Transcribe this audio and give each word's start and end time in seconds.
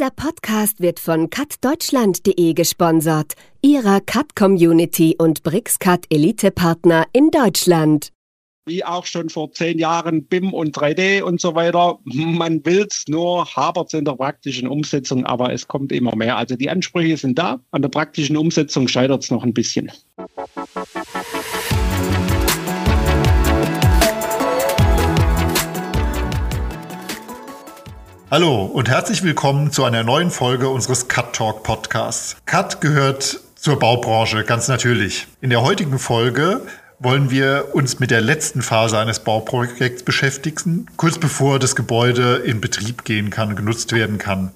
Dieser 0.00 0.12
Podcast 0.12 0.80
wird 0.80 0.98
von 0.98 1.28
cutdeutschland.de 1.28 2.54
gesponsert, 2.54 3.34
ihrer 3.60 4.00
Cut-Community 4.00 5.16
und 5.18 5.42
BRICS-Cut 5.42 6.06
Elite-Partner 6.08 7.04
in 7.12 7.30
Deutschland. 7.30 8.08
Wie 8.64 8.82
auch 8.82 9.04
schon 9.04 9.28
vor 9.28 9.52
zehn 9.52 9.78
Jahren 9.78 10.24
BIM 10.24 10.54
und 10.54 10.74
3D 10.74 11.20
und 11.20 11.38
so 11.38 11.54
weiter. 11.54 11.98
Man 12.04 12.64
will 12.64 12.86
es, 12.88 13.04
nur 13.08 13.44
hapert 13.44 13.92
in 13.92 14.06
der 14.06 14.14
praktischen 14.14 14.68
Umsetzung, 14.68 15.26
aber 15.26 15.52
es 15.52 15.68
kommt 15.68 15.92
immer 15.92 16.16
mehr. 16.16 16.38
Also 16.38 16.56
die 16.56 16.70
Ansprüche 16.70 17.18
sind 17.18 17.38
da, 17.38 17.60
an 17.70 17.82
der 17.82 17.90
praktischen 17.90 18.38
Umsetzung 18.38 18.88
scheitert 18.88 19.24
es 19.24 19.30
noch 19.30 19.44
ein 19.44 19.52
bisschen. 19.52 19.92
Hallo 28.32 28.64
und 28.64 28.88
herzlich 28.88 29.24
willkommen 29.24 29.72
zu 29.72 29.82
einer 29.82 30.04
neuen 30.04 30.30
Folge 30.30 30.68
unseres 30.68 31.08
Cut 31.08 31.32
Talk 31.32 31.64
Podcasts. 31.64 32.36
Cut 32.46 32.80
gehört 32.80 33.40
zur 33.56 33.76
Baubranche, 33.76 34.44
ganz 34.44 34.68
natürlich. 34.68 35.26
In 35.40 35.50
der 35.50 35.62
heutigen 35.62 35.98
Folge 35.98 36.60
wollen 37.00 37.32
wir 37.32 37.70
uns 37.72 37.98
mit 37.98 38.12
der 38.12 38.20
letzten 38.20 38.62
Phase 38.62 39.00
eines 39.00 39.18
Bauprojekts 39.18 40.04
beschäftigen, 40.04 40.86
kurz 40.96 41.18
bevor 41.18 41.58
das 41.58 41.74
Gebäude 41.74 42.36
in 42.36 42.60
Betrieb 42.60 43.04
gehen 43.04 43.30
kann, 43.30 43.56
genutzt 43.56 43.90
werden 43.90 44.18
kann. 44.18 44.52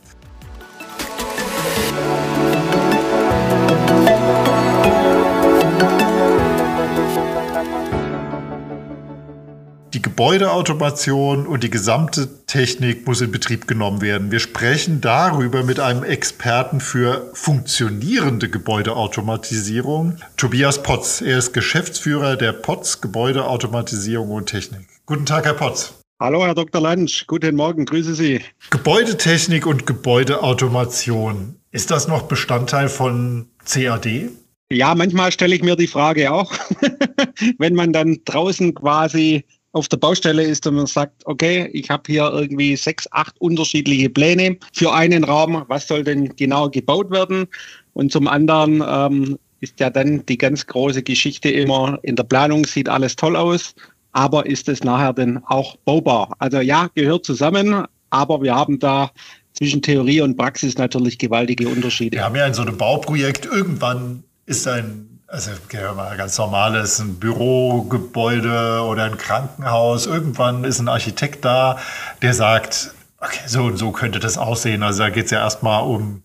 Gebäudeautomation 10.15 11.45
und 11.45 11.65
die 11.65 11.71
gesamte 11.71 12.47
Technik 12.47 13.05
muss 13.05 13.21
in 13.21 13.33
Betrieb 13.33 13.67
genommen 13.67 14.01
werden. 14.01 14.31
Wir 14.31 14.39
sprechen 14.39 15.01
darüber 15.01 15.65
mit 15.65 15.81
einem 15.81 16.05
Experten 16.05 16.79
für 16.79 17.33
funktionierende 17.35 18.49
Gebäudeautomatisierung, 18.49 20.19
Tobias 20.37 20.85
Potz. 20.85 21.21
Er 21.21 21.39
ist 21.39 21.53
Geschäftsführer 21.53 22.37
der 22.37 22.53
Potz 22.53 23.01
Gebäudeautomatisierung 23.01 24.31
und 24.31 24.47
Technik. 24.47 24.87
Guten 25.05 25.27
Tag, 25.27 25.47
Herr 25.47 25.55
Potz. 25.55 25.95
Hallo, 26.21 26.47
Herr 26.47 26.55
Dr. 26.55 26.81
Lansch. 26.81 27.27
Guten 27.27 27.57
Morgen, 27.57 27.85
grüße 27.85 28.15
Sie. 28.15 28.41
Gebäudetechnik 28.71 29.67
und 29.67 29.85
Gebäudeautomation. 29.85 31.57
Ist 31.73 31.91
das 31.91 32.07
noch 32.07 32.23
Bestandteil 32.23 32.89
von 32.89 33.49
CAD? 33.65 34.31
Ja, 34.71 34.95
manchmal 34.95 35.33
stelle 35.33 35.57
ich 35.57 35.63
mir 35.65 35.75
die 35.75 35.89
Frage 35.89 36.33
auch, 36.33 36.53
wenn 37.59 37.75
man 37.75 37.93
dann 37.93 38.21
draußen 38.25 38.75
quasi 38.75 39.45
auf 39.75 39.89
der 39.89 39.97
Baustelle 39.97 40.43
ist 40.43 40.67
und 40.67 40.77
man 40.77 40.87
sagt, 40.87 41.23
okay, 41.27 41.69
ich 41.73 41.91
habe 41.91 42.05
hier 42.07 42.31
irgendwie 42.33 42.77
sechs, 42.77 43.09
acht 43.11 43.39
unterschiedliche 43.41 44.09
Pläne 44.09 44.57
für 44.73 44.93
einen 44.93 45.25
Raum, 45.25 45.65
was 45.69 45.89
soll 45.89 46.05
denn 46.05 46.35
genau 46.37 46.71
gebaut 46.71 47.11
werden? 47.11 47.47
Und 47.93 48.13
zum 48.13 48.29
anderen 48.29 48.83
ähm, 48.87 49.39
ist 49.61 49.81
ja 49.81 49.91
dann 49.91 50.25
die 50.27 50.39
ganz 50.39 50.67
große 50.67 51.03
Geschichte 51.03 51.51
immer, 51.51 51.99
in 52.03 52.17
der 52.17 52.23
Planung 52.25 52.65
sieht 52.65 52.89
alles 52.89 53.17
toll 53.17 53.37
aus, 53.37 53.75
aber 54.13 54.47
ist 54.47 54.69
es 54.69 54.85
nachher 54.85 55.13
denn 55.13 55.43
auch 55.47 55.77
baubar? 55.85 56.33
Also 56.39 56.61
ja, 56.61 56.89
gehört 56.95 57.25
zusammen, 57.25 57.85
aber 58.11 58.43
wir 58.43 58.55
haben 58.55 58.79
da 58.79 59.11
zwischen 59.55 59.83
Theorie 59.83 60.21
und 60.21 60.37
Praxis 60.37 60.79
natürlich 60.79 61.19
gewaltige 61.19 61.69
Unterschiede. 61.69 62.19
Wir 62.19 62.25
haben 62.25 62.37
ja 62.37 62.47
in 62.47 62.55
so 62.55 62.63
einem 62.63 62.77
Bauprojekt 62.79 63.47
irgendwann 63.47 64.23
ist 64.47 64.69
ein 64.69 65.14
also 65.35 65.51
mal 65.97 66.17
ganz 66.17 66.39
normales 66.39 67.01
ein 67.01 67.17
Bürogebäude 67.17 68.83
oder 68.83 69.05
ein 69.05 69.19
Krankenhaus. 69.19 70.07
Irgendwann 70.07 70.63
ist 70.63 70.79
ein 70.79 70.87
Architekt 70.87 71.45
da, 71.45 71.79
der 72.23 72.35
sagt, 72.35 72.95
okay, 73.19 73.41
so 73.47 73.65
und 73.65 73.77
so 73.77 73.91
könnte 73.91 74.21
das 74.21 74.39
aussehen. 74.39 74.85
Also 74.85 75.03
da 75.03 75.11
geht 75.11 75.25
es 75.25 75.31
ja 75.33 75.41
erstmal 75.41 75.83
um 75.83 76.23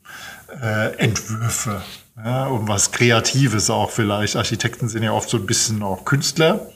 äh, 0.62 0.96
Entwürfe, 0.98 1.82
ja, 2.24 2.46
um 2.46 2.68
was 2.68 2.92
Kreatives 2.92 3.72
auch 3.72 3.90
vielleicht. 3.90 4.36
Architekten 4.36 4.90
sind 4.90 5.02
ja 5.02 5.12
oft 5.12 5.30
so 5.30 5.38
ein 5.38 5.48
bisschen 5.48 5.82
auch 5.82 6.06
Künstler 6.06 6.68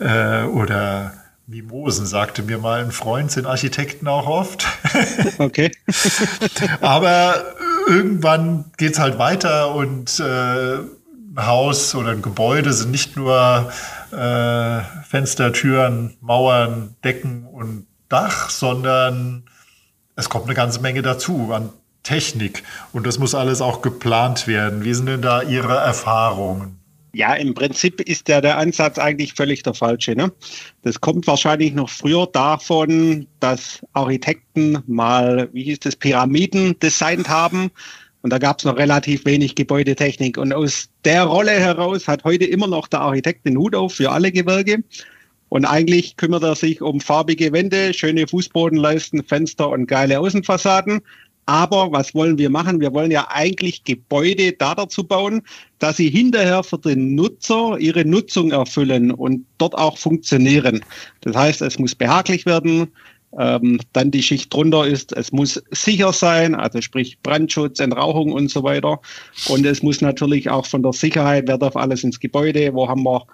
äh, 0.00 0.42
oder 0.42 1.12
Mimosen, 1.46 2.06
sagte 2.06 2.42
mir 2.42 2.58
mal 2.58 2.82
ein 2.82 2.90
Freund, 2.90 3.30
sind 3.30 3.46
Architekten 3.46 4.08
auch 4.08 4.26
oft. 4.26 4.66
Okay. 5.38 5.70
Aber 6.80 7.44
irgendwann 7.88 8.64
geht 8.78 8.92
es 8.92 8.98
halt 8.98 9.18
weiter 9.18 9.74
und 9.74 10.18
äh, 10.20 10.78
Haus 11.36 11.94
oder 11.94 12.10
ein 12.10 12.22
Gebäude 12.22 12.72
sind 12.72 12.90
nicht 12.90 13.16
nur 13.16 13.72
äh, 14.10 14.80
Fenster, 15.04 15.52
Türen, 15.52 16.16
Mauern, 16.20 16.96
Decken 17.04 17.46
und 17.46 17.86
Dach, 18.08 18.50
sondern 18.50 19.44
es 20.16 20.28
kommt 20.28 20.44
eine 20.44 20.54
ganze 20.54 20.80
Menge 20.80 21.02
dazu 21.02 21.50
an 21.52 21.70
Technik. 22.02 22.62
Und 22.92 23.06
das 23.06 23.18
muss 23.18 23.34
alles 23.34 23.60
auch 23.60 23.80
geplant 23.80 24.46
werden. 24.46 24.84
Wie 24.84 24.92
sind 24.92 25.06
denn 25.06 25.22
da 25.22 25.42
Ihre 25.42 25.76
Erfahrungen? 25.76 26.78
Ja, 27.14 27.34
im 27.34 27.52
Prinzip 27.52 28.00
ist 28.00 28.28
ja 28.28 28.40
der 28.40 28.56
Ansatz 28.56 28.98
eigentlich 28.98 29.34
völlig 29.34 29.62
der 29.62 29.74
falsche. 29.74 30.16
Ne? 30.16 30.32
Das 30.82 31.00
kommt 31.00 31.26
wahrscheinlich 31.26 31.74
noch 31.74 31.90
früher 31.90 32.26
davon, 32.26 33.26
dass 33.38 33.80
Architekten 33.92 34.82
mal, 34.86 35.50
wie 35.52 35.64
hieß 35.64 35.80
das, 35.80 35.96
Pyramiden 35.96 36.78
designt 36.80 37.28
haben 37.28 37.70
und 38.22 38.30
da 38.30 38.38
gab 38.38 38.58
es 38.58 38.64
noch 38.64 38.76
relativ 38.76 39.24
wenig 39.24 39.56
Gebäudetechnik. 39.56 40.38
Und 40.38 40.52
aus 40.52 40.88
der 41.04 41.24
Rolle 41.24 41.52
heraus 41.52 42.06
hat 42.06 42.24
heute 42.24 42.44
immer 42.44 42.68
noch 42.68 42.86
der 42.88 43.00
Architekt 43.00 43.44
den 43.44 43.58
Hut 43.58 43.74
auf 43.74 43.94
für 43.94 44.10
alle 44.10 44.30
Gewerke. 44.30 44.82
Und 45.48 45.64
eigentlich 45.64 46.16
kümmert 46.16 46.44
er 46.44 46.54
sich 46.54 46.80
um 46.80 47.00
farbige 47.00 47.52
Wände, 47.52 47.92
schöne 47.92 48.26
Fußbodenleisten, 48.26 49.24
Fenster 49.24 49.68
und 49.68 49.86
geile 49.86 50.20
Außenfassaden. 50.20 51.02
Aber 51.46 51.90
was 51.90 52.14
wollen 52.14 52.38
wir 52.38 52.48
machen? 52.48 52.80
Wir 52.80 52.94
wollen 52.94 53.10
ja 53.10 53.26
eigentlich 53.28 53.82
Gebäude 53.82 54.52
da 54.52 54.76
dazu 54.76 55.02
bauen, 55.02 55.42
dass 55.80 55.96
sie 55.96 56.08
hinterher 56.08 56.62
für 56.62 56.78
den 56.78 57.16
Nutzer 57.16 57.76
ihre 57.78 58.04
Nutzung 58.04 58.52
erfüllen 58.52 59.10
und 59.10 59.44
dort 59.58 59.74
auch 59.74 59.98
funktionieren. 59.98 60.84
Das 61.22 61.34
heißt, 61.34 61.62
es 61.62 61.80
muss 61.80 61.96
behaglich 61.96 62.46
werden, 62.46 62.92
ähm, 63.38 63.80
dann 63.92 64.10
die 64.10 64.22
Schicht 64.22 64.52
drunter 64.52 64.86
ist, 64.86 65.12
es 65.16 65.32
muss 65.32 65.62
sicher 65.70 66.12
sein, 66.12 66.54
also 66.54 66.80
sprich 66.80 67.18
Brandschutz, 67.22 67.80
Entrauchung 67.80 68.32
und 68.32 68.50
so 68.50 68.62
weiter. 68.62 69.00
Und 69.48 69.64
es 69.64 69.82
muss 69.82 70.00
natürlich 70.00 70.50
auch 70.50 70.66
von 70.66 70.82
der 70.82 70.92
Sicherheit, 70.92 71.44
wer 71.46 71.58
darf 71.58 71.76
alles 71.76 72.04
ins 72.04 72.20
Gebäude, 72.20 72.74
wo 72.74 72.88
haben 72.88 73.02
wir, 73.04 73.26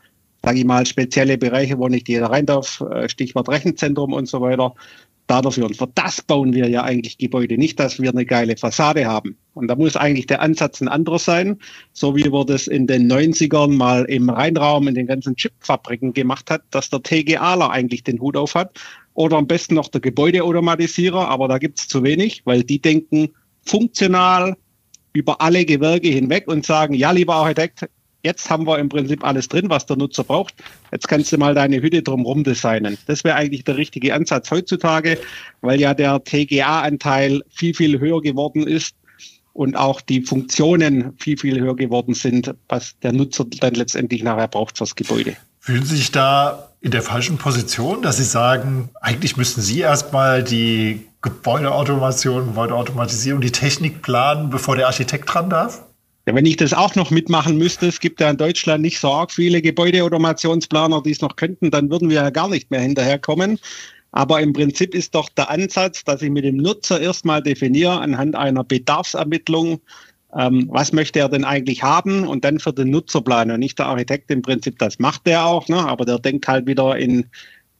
sage 0.49 0.61
ich 0.61 0.65
mal, 0.65 0.87
spezielle 0.87 1.37
Bereiche, 1.37 1.79
wo 1.79 1.89
nicht 1.89 2.09
jeder 2.09 2.31
rein 2.31 2.47
darf, 2.47 2.81
äh, 2.81 3.07
Stichwort 3.07 3.51
Rechenzentrum 3.51 4.15
und 4.15 4.29
so 4.29 4.41
weiter. 4.41 4.73
Da 5.27 5.43
dafür. 5.43 5.67
Und 5.67 5.77
für 5.77 5.91
das 5.95 6.23
bauen 6.23 6.55
wir 6.55 6.71
ja 6.71 6.85
eigentlich 6.85 7.19
Gebäude, 7.19 7.59
nicht, 7.59 7.79
dass 7.79 8.01
wir 8.01 8.09
eine 8.09 8.25
geile 8.25 8.57
Fassade 8.57 9.05
haben. 9.05 9.37
Und 9.53 9.69
da 9.69 9.77
muss 9.77 9.95
eigentlich 9.95 10.27
der 10.27 10.41
Ansatz 10.41 10.81
ein 10.81 10.89
anderer 10.89 11.19
sein, 11.19 11.59
so 11.93 12.17
wie 12.17 12.33
wir 12.33 12.47
das 12.47 12.67
in 12.67 12.87
den 12.87 13.13
90ern 13.13 13.77
mal 13.77 14.07
im 14.07 14.31
Rheinraum 14.31 14.89
in 14.89 14.95
den 14.95 15.07
ganzen 15.07 15.37
Chipfabriken 15.37 16.15
gemacht 16.15 16.51
hat, 16.51 16.63
dass 16.71 16.89
der 16.89 17.03
TGAler 17.03 17.71
eigentlich 17.71 18.05
den 18.05 18.19
Hut 18.19 18.39
auf 18.39 18.55
hat 18.55 18.81
oder 19.13 19.37
am 19.37 19.47
besten 19.47 19.75
noch 19.75 19.89
der 19.89 20.01
Gebäudeautomatisierer, 20.01 21.29
aber 21.29 21.49
da 21.49 21.59
gibt 21.59 21.79
es 21.79 21.89
zu 21.89 22.03
wenig, 22.03 22.41
weil 22.47 22.63
die 22.63 22.81
denken 22.81 23.29
funktional 23.67 24.57
über 25.13 25.43
alle 25.43 25.67
Gewerke 25.67 26.09
hinweg 26.09 26.49
und 26.49 26.65
sagen, 26.65 26.95
ja, 26.95 27.11
lieber 27.11 27.35
Architekt, 27.35 27.87
jetzt 28.23 28.51
haben 28.51 28.67
wir 28.67 28.79
im 28.79 28.89
Prinzip 28.89 29.25
alles 29.25 29.49
drin, 29.49 29.69
was 29.69 29.87
der 29.87 29.97
Nutzer 29.97 30.25
braucht. 30.25 30.55
Jetzt 30.93 31.09
kannst 31.09 31.33
du 31.33 31.39
mal 31.39 31.55
deine 31.55 31.81
Hütte 31.81 32.03
drumherum 32.03 32.45
designen. 32.45 32.99
Das 33.07 33.25
wäre 33.25 33.37
eigentlich 33.37 33.65
der 33.65 33.77
richtige 33.77 34.15
Ansatz 34.15 34.51
heutzutage, 34.51 35.19
weil 35.61 35.81
ja 35.81 35.95
der 35.95 36.23
TGA-Anteil 36.23 37.43
viel, 37.51 37.75
viel 37.75 38.01
höher 38.01 38.21
geworden 38.21 38.67
ist 38.67 38.95
und 39.53 39.77
auch 39.77 40.01
die 40.01 40.23
Funktionen 40.23 41.13
viel, 41.19 41.37
viel 41.37 41.61
höher 41.61 41.77
geworden 41.77 42.15
sind, 42.15 42.55
was 42.69 42.99
der 43.01 43.13
Nutzer 43.13 43.45
dann 43.45 43.75
letztendlich 43.75 44.23
nachher 44.23 44.49
braucht 44.49 44.79
fürs 44.79 44.95
Gebäude. 44.95 45.37
Fühlen 45.61 45.85
Sie 45.85 45.97
sich 45.97 46.13
da 46.13 46.71
in 46.81 46.93
der 46.93 47.03
falschen 47.03 47.39
Position, 47.39 48.03
dass 48.03 48.19
Sie 48.19 48.25
sagen, 48.25 48.89
eigentlich 49.01 49.37
müssten 49.37 49.61
Sie 49.61 49.81
erstmal 49.81 50.45
die 50.45 51.09
Gebäudeautomation, 51.23 52.47
Gebäudeautomatisierung, 52.47 53.41
die 53.41 53.51
Technik 53.51 54.03
planen, 54.03 54.51
bevor 54.51 54.77
der 54.77 54.87
Architekt 54.87 55.35
dran 55.35 55.51
darf? 55.51 55.83
Ja, 56.29 56.35
wenn 56.35 56.45
ich 56.45 56.59
das 56.59 56.75
auch 56.75 56.95
noch 56.95 57.11
mitmachen 57.11 57.57
müsste, 57.57 57.87
es 57.87 58.01
gibt 58.01 58.21
ja 58.21 58.29
in 58.29 58.37
Deutschland 58.37 58.83
nicht 58.83 59.01
so 59.01 59.11
arg 59.11 59.33
viele 59.33 59.63
Gebäudeautomationsplaner, 59.63 61.03
die 61.03 61.13
es 61.13 61.23
noch 61.23 61.37
könnten, 61.37 61.71
dann 61.71 61.91
würden 61.91 62.11
wir 62.11 62.17
ja 62.17 62.29
gar 62.29 62.51
nicht 62.51 62.71
mehr 62.71 62.83
hinterherkommen. 62.83 63.59
Aber 64.13 64.39
im 64.43 64.53
Prinzip 64.53 64.95
ist 64.95 65.15
doch 65.15 65.31
der 65.31 65.49
Ansatz, 65.49 66.05
dass 66.05 66.21
ich 66.21 66.29
mit 66.29 66.45
dem 66.45 66.59
Nutzer 66.59 67.01
erstmal 67.01 67.43
definiere 67.43 67.99
anhand 67.99 68.37
einer 68.37 68.63
Bedarfsermittlung, 68.63 69.81
ähm, 70.39 70.69
was 70.71 70.93
möchte 70.93 71.19
er 71.19 71.31
denn 71.31 71.45
eigentlich 71.45 71.83
haben 71.83 72.29
und 72.29 72.45
dann 72.45 72.61
für 72.61 72.75
den 72.75 72.91
Nutzer 72.91 73.23
planen. 73.23 73.59
Nicht 73.59 73.79
der 73.79 73.87
Architekt 73.87 74.31
im 74.31 74.43
Prinzip, 74.43 74.79
das 74.79 74.99
macht 74.99 75.27
der 75.27 75.47
auch, 75.47 75.67
ne? 75.69 75.79
aber 75.79 76.05
der 76.05 76.19
denkt 76.19 76.47
halt 76.47 76.67
wieder 76.67 76.95
in 76.99 77.25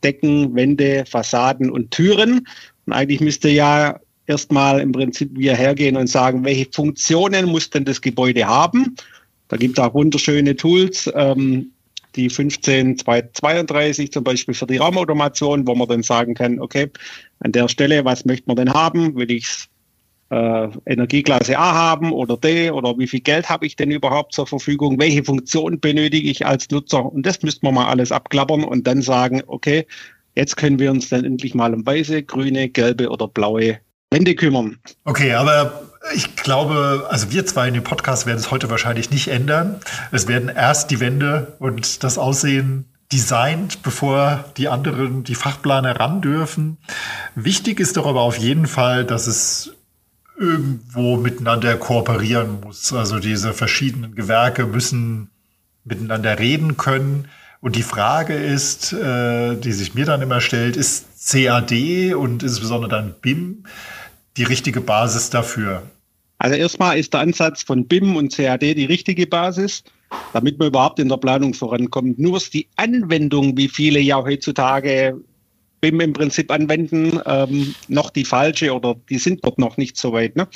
Decken, 0.03 0.55
Wände, 0.55 1.05
Fassaden 1.07 1.71
und 1.71 1.91
Türen. 1.91 2.49
Und 2.87 2.93
eigentlich 2.95 3.21
müsste 3.21 3.51
ja 3.51 4.01
erstmal 4.29 4.81
im 4.81 4.93
Prinzip 4.93 5.31
wir 5.35 5.57
hergehen 5.57 5.97
und 5.97 6.07
sagen, 6.07 6.45
welche 6.45 6.69
Funktionen 6.71 7.47
muss 7.47 7.71
denn 7.71 7.85
das 7.85 8.01
Gebäude 8.01 8.47
haben? 8.47 8.97
Da 9.49 9.57
gibt 9.57 9.79
es 9.79 9.85
auch 9.85 9.95
wunderschöne 9.95 10.55
Tools, 10.55 11.11
ähm, 11.15 11.73
die 12.15 12.29
15232 12.29 14.13
zum 14.13 14.25
Beispiel 14.25 14.55
für 14.55 14.67
die 14.67 14.77
Raumautomation, 14.77 15.67
wo 15.67 15.75
man 15.75 15.89
dann 15.89 16.03
sagen 16.03 16.35
kann, 16.35 16.61
okay, 16.61 16.91
an 17.41 17.53
der 17.53 17.69
Stelle, 17.69 18.05
was 18.05 18.25
möchte 18.25 18.45
man 18.47 18.57
denn 18.57 18.73
haben? 18.73 19.15
Will 19.15 19.31
ich 19.31 19.69
äh, 20.31 20.69
Energieklasse 20.87 21.59
A 21.59 21.73
haben 21.73 22.13
oder 22.13 22.37
D 22.37 22.71
oder 22.71 22.99
wie 22.99 23.07
viel 23.07 23.21
Geld 23.21 23.49
habe 23.49 23.67
ich 23.67 23.77
denn 23.77 23.91
überhaupt 23.91 24.35
zur 24.35 24.47
Verfügung, 24.47 24.99
welche 24.99 25.25
Funktion 25.25 25.81
benötige 25.81 26.29
ich 26.29 26.45
als 26.45 26.69
Nutzer 26.71 27.05
und 27.05 27.25
das 27.25 27.43
müssten 27.43 27.67
wir 27.67 27.73
mal 27.73 27.87
alles 27.87 28.13
abklappern 28.13 28.65
und 28.65 28.87
dann 28.87 29.01
sagen, 29.01 29.43
okay, 29.47 29.87
jetzt 30.35 30.57
können 30.57 30.79
wir 30.79 30.91
uns 30.91 31.09
dann 31.09 31.25
endlich 31.25 31.55
mal 31.55 31.73
um 31.73 31.87
weiße, 31.87 32.23
grüne, 32.25 32.69
gelbe 32.69 33.09
oder 33.09 33.27
blaue 33.27 33.79
Wände 34.11 34.35
kümmern. 34.35 34.79
Okay, 35.05 35.35
aber 35.35 35.83
ich 36.15 36.37
glaube, 36.37 37.07
also 37.11 37.31
wir 37.31 37.45
zwei 37.47 37.69
in 37.69 37.75
dem 37.75 37.85
Podcast 37.85 38.27
werden 38.27 38.39
es 38.39 38.51
heute 38.51 38.71
wahrscheinlich 38.71 39.11
nicht 39.11 39.29
ändern. 39.29 39.81
Es 40.13 40.29
werden 40.29 40.49
erst 40.49 40.91
die 40.91 41.01
Wände 41.01 41.57
und 41.59 42.03
das 42.05 42.19
Aussehen 42.19 42.87
designt, 43.13 43.83
bevor 43.83 44.45
die 44.57 44.69
anderen, 44.69 45.25
die 45.25 45.35
Fachplaner 45.35 45.99
ran 45.99 46.21
dürfen. 46.21 46.79
Wichtig 47.35 47.81
ist 47.81 47.97
doch 47.97 48.07
aber 48.07 48.21
auf 48.21 48.37
jeden 48.39 48.67
Fall, 48.67 49.05
dass 49.05 49.27
es 49.27 49.73
irgendwo 50.39 51.17
miteinander 51.17 51.77
kooperieren 51.77 52.61
muss. 52.61 52.93
Also 52.93 53.19
diese 53.19 53.53
verschiedenen 53.53 54.15
Gewerke 54.15 54.67
müssen 54.67 55.31
miteinander 55.85 56.39
reden 56.39 56.77
können. 56.77 57.29
Und 57.61 57.75
die 57.75 57.83
Frage 57.83 58.35
ist, 58.35 58.93
äh, 58.93 59.57
die 59.57 59.73
sich 59.73 59.95
mir 59.95 60.05
dann 60.05 60.23
immer 60.23 60.41
stellt, 60.41 60.77
ist 60.77 61.07
CAD 61.31 62.15
und 62.15 62.43
insbesondere 62.43 62.91
dann 62.91 63.15
BIM 63.21 63.65
die 64.37 64.45
richtige 64.45 64.81
Basis 64.81 65.31
dafür? 65.31 65.83
Also 66.39 66.57
erstmal 66.57 66.99
ist 66.99 67.13
der 67.13 67.21
Ansatz 67.21 67.63
von 67.63 67.87
BIM 67.87 68.15
und 68.15 68.35
CAD 68.35 68.63
die 68.75 68.85
richtige 68.85 69.27
Basis, 69.27 69.83
damit 70.33 70.59
man 70.59 70.69
überhaupt 70.69 71.01
in 71.01 71.09
der 71.09 71.17
Planung 71.17 71.53
vorankommt. 71.53 72.19
Nur 72.19 72.37
ist 72.37 72.55
die 72.55 72.69
Anwendung, 72.77 73.57
wie 73.57 73.69
viele 73.69 73.99
ja 73.99 74.23
heutzutage 74.23 75.21
BIM 75.81 76.01
im 76.01 76.13
Prinzip 76.13 76.51
anwenden, 76.51 77.21
ähm, 77.27 77.75
noch 77.89 78.11
die 78.11 78.25
falsche 78.25 78.73
oder 78.73 78.97
die 79.09 79.19
sind 79.19 79.45
dort 79.45 79.59
noch 79.59 79.77
nicht 79.77 79.97
so 79.97 80.13
weit. 80.13 80.37
Ne? 80.37 80.49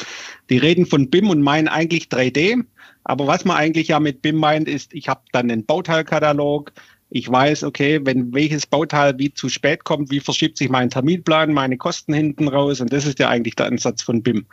Die 0.51 0.59
reden 0.59 0.87
von 0.87 1.11
BIM 1.11 1.31
und 1.31 1.43
meinen 1.43 1.69
eigentlich 1.69 2.05
3D. 2.05 2.65
Aber 3.05 3.27
was 3.27 3.45
man 3.45 3.57
eigentlich 3.57 3.89
ja 3.89 4.01
mit 4.01 4.23
BIM 4.23 4.37
meint, 4.37 4.69
ist, 4.69 4.95
ich 4.95 5.09
habe 5.09 5.23
dann 5.33 5.51
einen 5.51 5.65
Bauteilkatalog. 5.65 6.73
Ich 7.11 7.31
weiß, 7.31 7.65
okay, 7.65 8.01
wenn 8.05 8.33
welches 8.33 8.67
Bauteil 8.67 9.19
wie 9.19 9.35
zu 9.35 9.49
spät 9.49 9.85
kommt, 9.85 10.11
wie 10.11 10.21
verschiebt 10.21 10.57
sich 10.57 10.71
mein 10.71 10.89
Terminplan, 10.89 11.53
meine 11.53 11.77
Kosten 11.77 12.15
hinten 12.15 12.49
raus. 12.49 12.81
Und 12.81 12.93
das 12.93 13.05
ist 13.05 13.19
ja 13.19 13.29
eigentlich 13.29 13.57
der 13.57 13.67
Ansatz 13.67 14.03
von 14.03 14.23
BIM. 14.23 14.47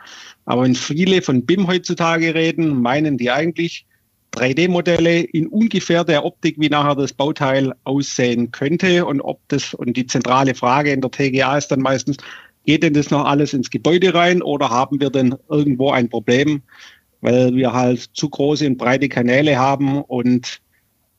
Aber 0.44 0.62
wenn 0.62 0.74
viele 0.74 1.22
von 1.22 1.46
BIM 1.46 1.66
heutzutage 1.68 2.34
reden, 2.34 2.82
meinen 2.82 3.16
die 3.16 3.30
eigentlich, 3.30 3.86
3D-Modelle 4.32 5.22
in 5.22 5.48
ungefähr 5.48 6.04
der 6.04 6.24
Optik, 6.24 6.56
wie 6.58 6.68
nachher 6.68 6.94
das 6.94 7.12
Bauteil 7.12 7.72
aussehen 7.84 8.52
könnte 8.52 9.04
und 9.04 9.20
ob 9.20 9.40
das, 9.48 9.74
und 9.74 9.96
die 9.96 10.06
zentrale 10.06 10.54
Frage 10.54 10.92
in 10.92 11.00
der 11.00 11.10
TGA 11.10 11.58
ist 11.58 11.68
dann 11.68 11.80
meistens, 11.80 12.16
geht 12.64 12.82
denn 12.82 12.94
das 12.94 13.10
noch 13.10 13.24
alles 13.24 13.54
ins 13.54 13.70
Gebäude 13.70 14.14
rein 14.14 14.42
oder 14.42 14.70
haben 14.70 15.00
wir 15.00 15.10
denn 15.10 15.34
irgendwo 15.48 15.90
ein 15.90 16.08
Problem, 16.08 16.62
weil 17.20 17.54
wir 17.54 17.72
halt 17.72 18.10
zu 18.14 18.28
große 18.28 18.66
und 18.66 18.78
breite 18.78 19.08
Kanäle 19.08 19.58
haben 19.58 20.02
und 20.02 20.60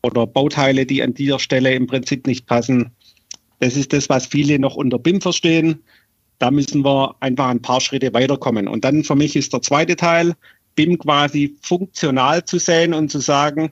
oder 0.03 0.25
Bauteile, 0.25 0.85
die 0.85 1.03
an 1.03 1.13
dieser 1.13 1.39
Stelle 1.39 1.73
im 1.73 1.87
Prinzip 1.87 2.25
nicht 2.25 2.47
passen. 2.47 2.91
Das 3.59 3.75
ist 3.75 3.93
das, 3.93 4.09
was 4.09 4.25
viele 4.25 4.57
noch 4.57 4.75
unter 4.75 4.97
BIM 4.97 5.21
verstehen. 5.21 5.83
Da 6.39 6.49
müssen 6.49 6.83
wir 6.83 7.15
einfach 7.19 7.49
ein 7.49 7.61
paar 7.61 7.81
Schritte 7.81 8.11
weiterkommen. 8.13 8.67
Und 8.67 8.83
dann 8.83 9.03
für 9.03 9.15
mich 9.15 9.35
ist 9.35 9.53
der 9.53 9.61
zweite 9.61 9.95
Teil, 9.95 10.33
BIM 10.75 10.97
quasi 10.97 11.55
funktional 11.61 12.43
zu 12.45 12.57
sehen 12.57 12.95
und 12.95 13.11
zu 13.11 13.19
sagen, 13.19 13.71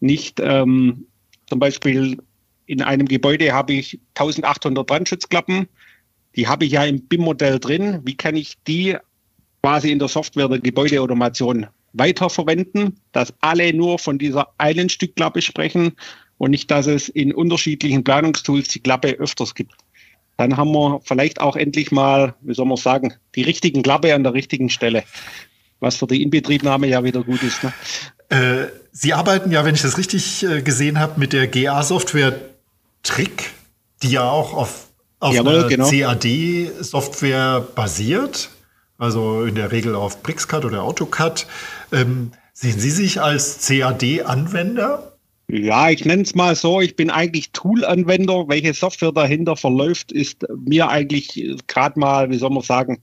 nicht 0.00 0.40
ähm, 0.40 1.06
zum 1.46 1.58
Beispiel 1.58 2.16
in 2.66 2.82
einem 2.82 3.06
Gebäude 3.06 3.52
habe 3.52 3.74
ich 3.74 4.00
1800 4.14 4.86
Brandschutzklappen, 4.86 5.68
die 6.34 6.48
habe 6.48 6.64
ich 6.64 6.72
ja 6.72 6.84
im 6.84 7.00
BIM-Modell 7.06 7.58
drin. 7.58 8.00
Wie 8.04 8.16
kann 8.16 8.36
ich 8.36 8.56
die 8.66 8.96
quasi 9.66 9.90
in 9.90 9.98
der 9.98 10.06
Software 10.06 10.48
der 10.48 10.60
Gebäudeautomation 10.60 11.66
weiterverwenden, 11.92 13.00
dass 13.10 13.34
alle 13.40 13.74
nur 13.74 13.98
von 13.98 14.16
dieser 14.16 14.46
einen 14.58 14.88
Stückklappe 14.88 15.42
sprechen 15.42 15.96
und 16.38 16.52
nicht, 16.52 16.70
dass 16.70 16.86
es 16.86 17.08
in 17.08 17.34
unterschiedlichen 17.34 18.04
Planungstools 18.04 18.68
die 18.68 18.78
Klappe 18.78 19.14
öfters 19.18 19.56
gibt. 19.56 19.72
Dann 20.36 20.56
haben 20.56 20.70
wir 20.70 21.00
vielleicht 21.02 21.40
auch 21.40 21.56
endlich 21.56 21.90
mal, 21.90 22.36
wie 22.42 22.54
soll 22.54 22.66
man 22.66 22.76
sagen, 22.76 23.14
die 23.34 23.42
richtigen 23.42 23.82
Klappe 23.82 24.14
an 24.14 24.22
der 24.22 24.34
richtigen 24.34 24.70
Stelle 24.70 25.02
was 25.80 25.96
für 25.96 26.06
die 26.06 26.22
Inbetriebnahme 26.22 26.86
ja 26.86 27.04
wieder 27.04 27.22
gut 27.22 27.42
ist. 27.42 27.62
Ne? 27.62 27.72
Äh, 28.28 28.68
Sie 28.92 29.12
arbeiten 29.12 29.52
ja, 29.52 29.62
wenn 29.64 29.74
ich 29.74 29.82
das 29.82 29.98
richtig 29.98 30.42
äh, 30.42 30.62
gesehen 30.62 30.98
habe, 30.98 31.20
mit 31.20 31.34
der 31.34 31.48
GA-Software 31.48 32.40
Trick, 33.02 33.50
die 34.02 34.12
ja 34.12 34.30
auch 34.30 34.54
auf, 34.54 34.86
auf 35.20 35.34
Jawohl, 35.34 35.66
genau. 35.68 35.90
CAD-Software 35.90 37.66
basiert, 37.74 38.48
also 38.98 39.44
in 39.44 39.54
der 39.54 39.72
Regel 39.72 39.94
auf 39.94 40.22
BricsCAD 40.22 40.64
oder 40.64 40.82
AutoCAD. 40.82 41.46
Ähm, 41.92 42.32
sehen 42.52 42.78
Sie 42.78 42.90
sich 42.90 43.20
als 43.20 43.66
CAD-Anwender? 43.66 45.12
Ja, 45.48 45.90
ich 45.90 46.04
nenne 46.04 46.22
es 46.22 46.34
mal 46.34 46.56
so, 46.56 46.80
ich 46.80 46.96
bin 46.96 47.08
eigentlich 47.08 47.52
Tool-Anwender. 47.52 48.48
Welche 48.48 48.74
Software 48.74 49.12
dahinter 49.12 49.56
verläuft, 49.56 50.10
ist 50.10 50.44
mir 50.56 50.88
eigentlich 50.88 51.56
gerade 51.68 52.00
mal, 52.00 52.30
wie 52.30 52.38
soll 52.38 52.50
man 52.50 52.64
sagen, 52.64 52.98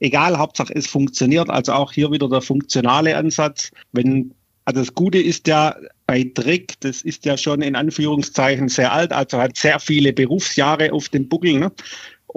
egal, 0.00 0.36
Hauptsache 0.36 0.74
es 0.74 0.86
funktioniert. 0.86 1.48
Also 1.48 1.72
auch 1.72 1.92
hier 1.92 2.10
wieder 2.10 2.28
der 2.28 2.42
funktionale 2.42 3.16
Ansatz. 3.16 3.70
Wenn, 3.92 4.34
also 4.66 4.80
das 4.80 4.94
Gute 4.94 5.18
ist 5.18 5.46
ja 5.48 5.74
bei 6.06 6.30
Trick, 6.34 6.74
das 6.80 7.00
ist 7.00 7.24
ja 7.24 7.38
schon 7.38 7.62
in 7.62 7.76
Anführungszeichen 7.76 8.68
sehr 8.68 8.92
alt, 8.92 9.12
also 9.12 9.38
hat 9.38 9.56
sehr 9.56 9.80
viele 9.80 10.12
Berufsjahre 10.12 10.92
auf 10.92 11.08
dem 11.08 11.28
Buckel. 11.28 11.58
Ne? 11.58 11.72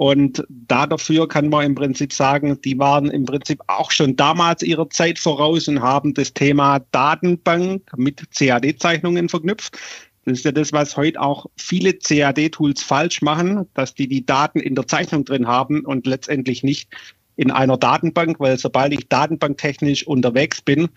Und 0.00 0.46
da 0.48 0.86
dafür 0.86 1.28
kann 1.28 1.50
man 1.50 1.66
im 1.66 1.74
Prinzip 1.74 2.14
sagen, 2.14 2.58
die 2.64 2.78
waren 2.78 3.10
im 3.10 3.26
Prinzip 3.26 3.60
auch 3.66 3.90
schon 3.90 4.16
damals 4.16 4.62
ihrer 4.62 4.88
Zeit 4.88 5.18
voraus 5.18 5.68
und 5.68 5.82
haben 5.82 6.14
das 6.14 6.32
Thema 6.32 6.78
Datenbank 6.90 7.82
mit 7.98 8.24
CAD-Zeichnungen 8.34 9.28
verknüpft. 9.28 9.76
Das 10.24 10.38
ist 10.38 10.46
ja 10.46 10.52
das, 10.52 10.72
was 10.72 10.96
heute 10.96 11.20
auch 11.20 11.44
viele 11.58 11.92
CAD-Tools 11.92 12.82
falsch 12.82 13.20
machen, 13.20 13.66
dass 13.74 13.94
die 13.94 14.08
die 14.08 14.24
Daten 14.24 14.60
in 14.60 14.74
der 14.74 14.86
Zeichnung 14.86 15.26
drin 15.26 15.46
haben 15.46 15.84
und 15.84 16.06
letztendlich 16.06 16.62
nicht 16.62 16.88
in 17.36 17.50
einer 17.50 17.76
Datenbank, 17.76 18.40
weil 18.40 18.56
sobald 18.56 18.94
ich 18.94 19.06
datenbanktechnisch 19.10 20.06
unterwegs 20.06 20.62
bin, 20.62 20.88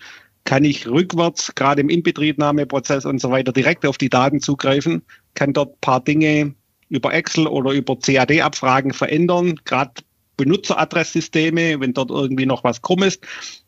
kann 0.44 0.64
ich 0.64 0.88
rückwärts, 0.88 1.54
gerade 1.54 1.82
im 1.82 1.90
Inbetriebnahmeprozess 1.90 3.04
und 3.04 3.20
so 3.20 3.30
weiter, 3.30 3.52
direkt 3.52 3.84
auf 3.84 3.98
die 3.98 4.08
Daten 4.08 4.40
zugreifen, 4.40 5.02
kann 5.34 5.52
dort 5.52 5.78
paar 5.82 6.02
Dinge 6.02 6.54
über 6.94 7.12
Excel 7.12 7.46
oder 7.46 7.72
über 7.72 7.98
CAD-Abfragen 7.98 8.92
verändern, 8.92 9.60
gerade 9.64 9.92
Benutzeradresssysteme, 10.36 11.80
wenn 11.80 11.94
dort 11.94 12.10
irgendwie 12.10 12.46
noch 12.46 12.64
was 12.64 12.82
krumm 12.82 13.02
ist, 13.02 13.22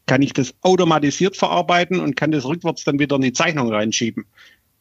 kann 0.07 0.23
ich 0.23 0.33
das 0.33 0.55
automatisiert 0.63 1.37
verarbeiten 1.37 2.01
und 2.01 2.17
kann 2.17 2.33
das 2.33 2.45
rückwärts 2.45 2.85
dann 2.85 2.99
wieder 2.99 3.17
in 3.17 3.23
die 3.23 3.33
Zeichnung 3.33 3.73
reinschieben. 3.73 4.25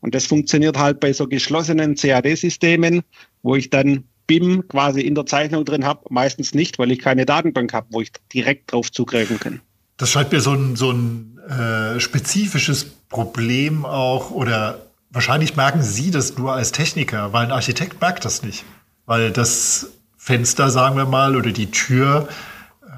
Und 0.01 0.13
das 0.13 0.27
funktioniert 0.27 0.77
halt 0.77 1.00
bei 1.00 1.13
so 1.13 1.27
geschlossenen 1.27 1.96
CAD-Systemen, 1.96 3.01
wo 3.43 3.55
ich 3.55 3.70
dann 3.70 4.03
BIM 4.27 4.67
quasi 4.67 5.01
in 5.01 5.15
der 5.15 5.25
Zeichnung 5.25 5.65
drin 5.65 5.86
habe, 5.86 6.01
meistens 6.10 6.53
nicht, 6.53 6.79
weil 6.79 6.91
ich 6.91 7.00
keine 7.00 7.25
Datenbank 7.25 7.74
habe, 7.74 7.88
wo 7.91 8.01
ich 8.01 8.12
direkt 8.34 8.72
drauf 8.72 8.91
zugreifen 8.91 9.39
kann. 9.39 9.62
Das 9.98 10.10
scheint 10.10 10.31
mir 10.31 10.41
so 10.41 10.51
ein, 10.51 10.75
so 10.75 10.91
ein 10.91 11.39
äh, 11.48 12.00
spezifisches 12.00 12.86
Problem 13.10 13.86
auch, 13.86 14.31
oder 14.31 14.86
wahrscheinlich 15.15 15.55
merken 15.55 15.81
Sie 15.81 16.12
das 16.12 16.38
nur 16.38 16.53
als 16.53 16.72
Techniker, 16.72 17.34
weil 17.34 17.45
ein 17.45 17.51
Architekt 17.51 18.01
merkt 18.01 18.25
das 18.25 18.43
nicht. 18.43 18.65
Weil 19.05 19.31
das 19.31 19.88
Fenster, 20.17 20.69
sagen 20.69 20.98
wir 20.98 21.05
mal, 21.05 21.36
oder 21.36 21.51
die 21.51 21.72
Tür, 21.72 22.27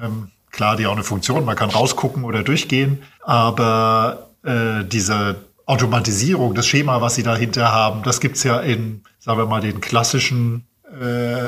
ähm, 0.02 0.30
klar, 0.50 0.76
die 0.76 0.86
auch 0.86 0.92
eine 0.92 1.04
Funktion, 1.04 1.44
man 1.44 1.56
kann 1.56 1.70
rausgucken 1.70 2.24
oder 2.24 2.42
durchgehen, 2.42 3.02
aber 3.22 4.30
äh, 4.42 4.84
diese 4.84 5.36
Automatisierung, 5.66 6.54
das 6.54 6.66
Schema, 6.66 7.00
was 7.00 7.14
Sie 7.14 7.22
dahinter 7.22 7.72
haben, 7.72 8.02
das 8.02 8.20
gibt's 8.20 8.42
ja 8.42 8.58
in, 8.60 9.02
sagen 9.18 9.38
wir 9.38 9.46
mal, 9.46 9.60
den 9.60 9.80
klassischen 9.80 10.66
äh, 11.00 11.04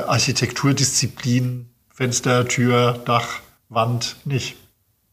Architekturdisziplin, 0.07 1.67
Fenster, 1.89 2.47
Tür, 2.47 2.99
Dach, 3.05 3.39
Wand 3.69 4.15
nicht? 4.25 4.55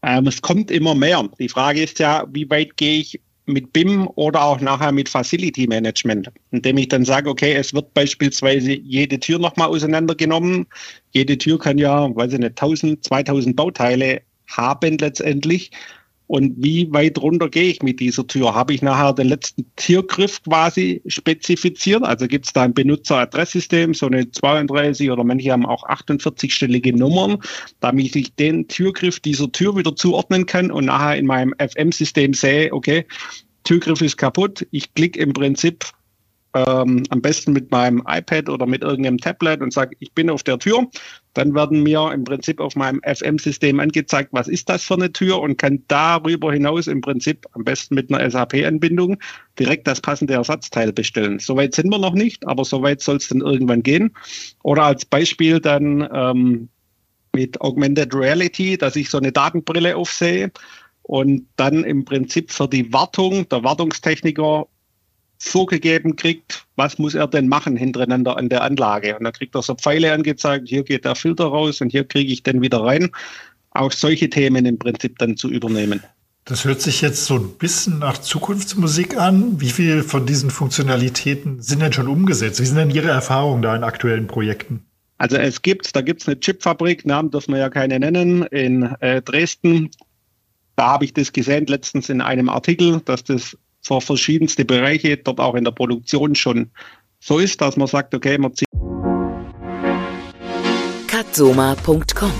Ähm, 0.03 0.27
es 0.27 0.41
kommt 0.41 0.71
immer 0.71 0.95
mehr. 0.95 1.27
Die 1.39 1.49
Frage 1.49 1.83
ist 1.83 1.99
ja, 1.99 2.25
wie 2.31 2.49
weit 2.49 2.77
gehe 2.77 2.99
ich 2.99 3.19
mit 3.49 3.73
BIM 3.73 4.07
oder 4.15 4.41
auch 4.43 4.61
nachher 4.61 4.91
mit 4.91 5.09
Facility 5.09 5.67
Management, 5.67 6.31
indem 6.51 6.77
ich 6.77 6.87
dann 6.87 7.03
sage, 7.03 7.29
okay, 7.29 7.53
es 7.53 7.73
wird 7.73 7.93
beispielsweise 7.93 8.71
jede 8.71 9.19
Tür 9.19 9.39
nochmal 9.39 9.69
auseinandergenommen. 9.69 10.67
Jede 11.11 11.37
Tür 11.37 11.59
kann 11.59 11.77
ja, 11.77 12.15
weiß 12.15 12.33
ich 12.33 12.39
nicht, 12.39 12.51
1000, 12.51 13.03
2000 13.03 13.55
Bauteile 13.55 14.21
haben 14.47 14.97
letztendlich. 14.97 15.71
Und 16.29 16.53
wie 16.57 16.93
weit 16.93 17.17
runter 17.17 17.49
gehe 17.49 17.71
ich 17.71 17.81
mit 17.81 17.99
dieser 17.99 18.27
Tür? 18.27 18.53
Habe 18.53 18.75
ich 18.75 18.83
nachher 18.83 19.13
den 19.13 19.29
letzten 19.29 19.65
Türgriff 19.77 20.43
quasi 20.43 21.01
spezifiziert? 21.07 22.03
Also 22.03 22.27
gibt 22.27 22.45
es 22.45 22.53
da 22.53 22.61
ein 22.61 22.75
Benutzeradresssystem, 22.75 23.95
so 23.95 24.05
eine 24.05 24.29
32 24.29 25.09
oder 25.09 25.23
manche 25.23 25.51
haben 25.51 25.65
auch 25.65 25.89
48-stellige 25.89 26.95
Nummern, 26.95 27.39
damit 27.79 28.15
ich 28.15 28.35
den 28.35 28.67
Türgriff 28.67 29.19
dieser 29.19 29.51
Tür 29.51 29.75
wieder 29.75 29.95
zuordnen 29.95 30.45
kann 30.45 30.69
und 30.69 30.85
nachher 30.85 31.17
in 31.17 31.25
meinem 31.25 31.55
FM-System 31.57 32.35
sehe, 32.35 32.71
okay, 32.73 33.07
Türgriff 33.63 34.01
ist 34.01 34.17
kaputt. 34.17 34.67
Ich 34.69 34.93
klicke 34.93 35.19
im 35.19 35.33
Prinzip 35.33 35.83
ähm, 36.53 37.03
am 37.09 37.21
besten 37.21 37.53
mit 37.53 37.71
meinem 37.71 38.03
iPad 38.07 38.49
oder 38.49 38.65
mit 38.65 38.81
irgendeinem 38.81 39.19
Tablet 39.19 39.61
und 39.61 39.71
sage, 39.71 39.95
ich 39.99 40.11
bin 40.13 40.29
auf 40.29 40.43
der 40.43 40.57
Tür. 40.57 40.87
Dann 41.33 41.53
werden 41.53 41.83
mir 41.83 42.11
im 42.11 42.23
Prinzip 42.23 42.59
auf 42.59 42.75
meinem 42.75 43.01
FM-System 43.03 43.79
angezeigt, 43.79 44.29
was 44.31 44.47
ist 44.47 44.67
das 44.67 44.83
für 44.83 44.95
eine 44.95 45.11
Tür 45.11 45.39
und 45.39 45.57
kann 45.57 45.83
darüber 45.87 46.51
hinaus 46.51 46.87
im 46.87 47.01
Prinzip 47.01 47.45
am 47.51 47.63
besten 47.63 47.95
mit 47.95 48.11
einer 48.11 48.29
SAP-Anbindung 48.29 49.17
direkt 49.59 49.87
das 49.87 50.01
passende 50.01 50.33
Ersatzteil 50.33 50.91
bestellen. 50.91 51.39
Soweit 51.39 51.75
sind 51.75 51.89
wir 51.89 51.99
noch 51.99 52.13
nicht, 52.13 52.47
aber 52.47 52.65
soweit 52.65 53.01
soll 53.01 53.17
es 53.17 53.27
dann 53.27 53.41
irgendwann 53.41 53.83
gehen. 53.83 54.15
Oder 54.63 54.83
als 54.83 55.05
Beispiel 55.05 55.59
dann 55.59 56.07
ähm, 56.11 56.69
mit 57.33 57.61
Augmented 57.61 58.13
Reality, 58.15 58.77
dass 58.77 58.95
ich 58.95 59.09
so 59.09 59.19
eine 59.19 59.31
Datenbrille 59.31 59.95
aufsehe 59.95 60.51
und 61.03 61.47
dann 61.57 61.83
im 61.83 62.05
Prinzip 62.05 62.51
für 62.51 62.67
die 62.67 62.91
Wartung 62.91 63.47
der 63.49 63.63
Wartungstechniker 63.63 64.67
vorgegeben 65.39 66.15
kriegt, 66.15 66.65
was 66.75 66.99
muss 66.99 67.15
er 67.15 67.27
denn 67.27 67.47
machen 67.47 67.75
hintereinander 67.75 68.37
an 68.37 68.49
der 68.49 68.61
Anlage. 68.61 69.17
Und 69.17 69.23
dann 69.23 69.33
kriegt 69.33 69.55
er 69.55 69.61
so 69.61 69.75
Pfeile 69.75 70.13
angezeigt, 70.13 70.67
hier 70.67 70.83
geht 70.83 71.05
der 71.05 71.15
Filter 71.15 71.45
raus 71.45 71.81
und 71.81 71.91
hier 71.91 72.03
kriege 72.03 72.31
ich 72.31 72.43
den 72.43 72.61
wieder 72.61 72.83
rein. 72.83 73.09
Auch 73.71 73.91
solche 73.91 74.29
Themen 74.29 74.65
im 74.65 74.77
Prinzip 74.77 75.17
dann 75.19 75.37
zu 75.37 75.49
übernehmen. 75.49 76.03
Das 76.45 76.65
hört 76.65 76.81
sich 76.81 77.01
jetzt 77.01 77.25
so 77.25 77.35
ein 77.35 77.57
bisschen 77.57 77.99
nach 77.99 78.17
Zukunftsmusik 78.17 79.17
an. 79.17 79.61
Wie 79.61 79.69
viel 79.69 80.01
von 80.03 80.25
diesen 80.25 80.49
Funktionalitäten 80.49 81.61
sind 81.61 81.81
denn 81.81 81.93
schon 81.93 82.07
umgesetzt? 82.07 82.59
Wie 82.59 82.65
sind 82.65 82.77
denn 82.77 82.89
Ihre 82.89 83.09
Erfahrungen 83.09 83.61
da 83.61 83.75
in 83.75 83.83
aktuellen 83.83 84.25
Projekten? 84.25 84.83
Also 85.19 85.37
es 85.37 85.61
gibt, 85.61 85.95
da 85.95 86.01
gibt 86.01 86.21
es 86.21 86.27
eine 86.27 86.39
Chipfabrik, 86.39 87.05
Namen 87.05 87.29
dürfen 87.29 87.53
wir 87.53 87.59
ja 87.59 87.69
keine 87.69 87.99
nennen, 87.99 88.43
in 88.43 88.83
äh, 89.01 89.21
Dresden. 89.21 89.91
Da 90.75 90.87
habe 90.87 91.05
ich 91.05 91.13
das 91.13 91.33
gesehen 91.33 91.67
letztens 91.67 92.09
in 92.09 92.21
einem 92.21 92.49
Artikel, 92.49 93.01
dass 93.01 93.23
das 93.25 93.57
für 93.89 94.01
verschiedenste 94.01 94.65
Bereiche 94.65 95.17
dort 95.17 95.39
auch 95.39 95.55
in 95.55 95.63
der 95.63 95.71
Produktion 95.71 96.35
schon 96.35 96.71
so 97.19 97.39
ist, 97.39 97.59
dass 97.59 97.75
man 97.75 97.87
sagt, 97.87 98.13
okay, 98.15 98.37
man 98.37 98.53
zieht. 98.53 98.67
Cutsoma.com, 101.07 102.31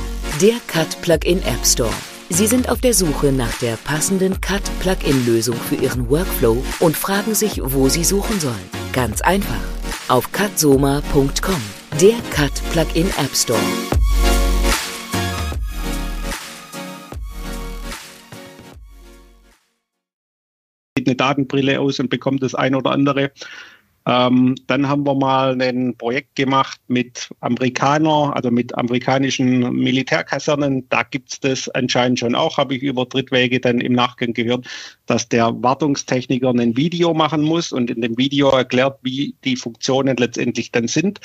der 0.41 0.55
Cut 0.67 1.01
Plugin 1.01 1.39
App 1.43 1.65
Store. 1.65 1.93
Sie 2.29 2.47
sind 2.47 2.69
auf 2.69 2.79
der 2.79 2.93
Suche 2.93 3.31
nach 3.31 3.57
der 3.57 3.75
passenden 3.77 4.39
Cut 4.39 4.61
Plugin 4.79 5.25
Lösung 5.25 5.55
für 5.55 5.75
Ihren 5.75 6.09
Workflow 6.09 6.63
und 6.79 6.95
fragen 6.95 7.33
sich, 7.33 7.59
wo 7.63 7.89
Sie 7.89 8.03
suchen 8.03 8.39
sollen. 8.39 8.69
Ganz 8.93 9.21
einfach. 9.21 9.63
Auf 10.07 10.31
cutsoma.com, 10.31 11.61
der 11.99 12.15
Cut 12.31 12.53
Plugin 12.71 13.07
App 13.17 13.35
Store. 13.35 13.59
Eine 21.07 21.15
Datenbrille 21.15 21.79
aus 21.79 21.99
und 21.99 22.09
bekommt 22.09 22.43
das 22.43 22.55
ein 22.55 22.75
oder 22.75 22.91
andere. 22.91 23.31
Ähm, 24.09 24.55
dann 24.65 24.87
haben 24.87 25.05
wir 25.05 25.13
mal 25.13 25.61
ein 25.61 25.95
Projekt 25.95 26.35
gemacht 26.35 26.79
mit 26.87 27.29
Amerikaner, 27.41 28.35
also 28.35 28.49
mit 28.49 28.75
amerikanischen 28.75 29.71
Militärkasernen. 29.73 30.87
Da 30.89 31.03
gibt 31.03 31.33
es 31.33 31.39
das 31.41 31.69
anscheinend 31.69 32.19
schon 32.19 32.33
auch, 32.33 32.57
habe 32.57 32.75
ich 32.75 32.81
über 32.81 33.05
Drittwege 33.05 33.59
dann 33.59 33.79
im 33.81 33.93
Nachgang 33.93 34.33
gehört, 34.33 34.67
dass 35.05 35.29
der 35.29 35.53
Wartungstechniker 35.61 36.49
ein 36.49 36.75
Video 36.75 37.13
machen 37.13 37.41
muss 37.41 37.71
und 37.71 37.91
in 37.91 38.01
dem 38.01 38.17
Video 38.17 38.49
erklärt, 38.49 38.97
wie 39.03 39.35
die 39.43 39.55
Funktionen 39.55 40.17
letztendlich 40.17 40.71
dann 40.71 40.87
sind. 40.87 41.19